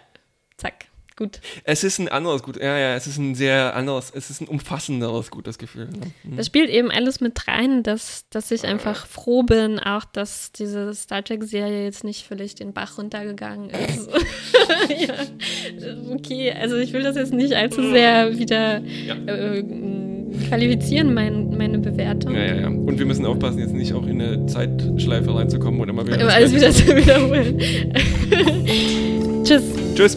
[0.59, 0.87] Zack.
[1.17, 1.41] Gut.
[1.65, 2.59] Es ist ein anderes gut.
[2.59, 5.87] Ja, ja, es ist ein sehr anderes, es ist ein umfassenderes gutes Gefühl.
[5.87, 6.13] Ne?
[6.23, 6.37] Mhm.
[6.37, 10.95] Das spielt eben alles mit rein, dass, dass ich einfach froh bin, auch dass diese
[10.95, 14.09] Star Trek-Serie jetzt nicht völlig den Bach runtergegangen ist.
[14.89, 15.15] ja,
[16.13, 19.15] okay, also ich will das jetzt nicht allzu sehr wieder Ja.
[19.15, 19.65] äh,
[20.47, 22.37] qualifizieren, mein, meine Bewertung.
[22.37, 22.67] Ja, ja, ja.
[22.69, 26.19] Und wir müssen aufpassen, jetzt nicht auch in eine Zeitschleife reinzukommen oder mal wieder.
[26.19, 27.59] Das alles wieder zu wiederholen.
[29.45, 29.65] Tschüss.
[29.97, 30.17] Tschüss.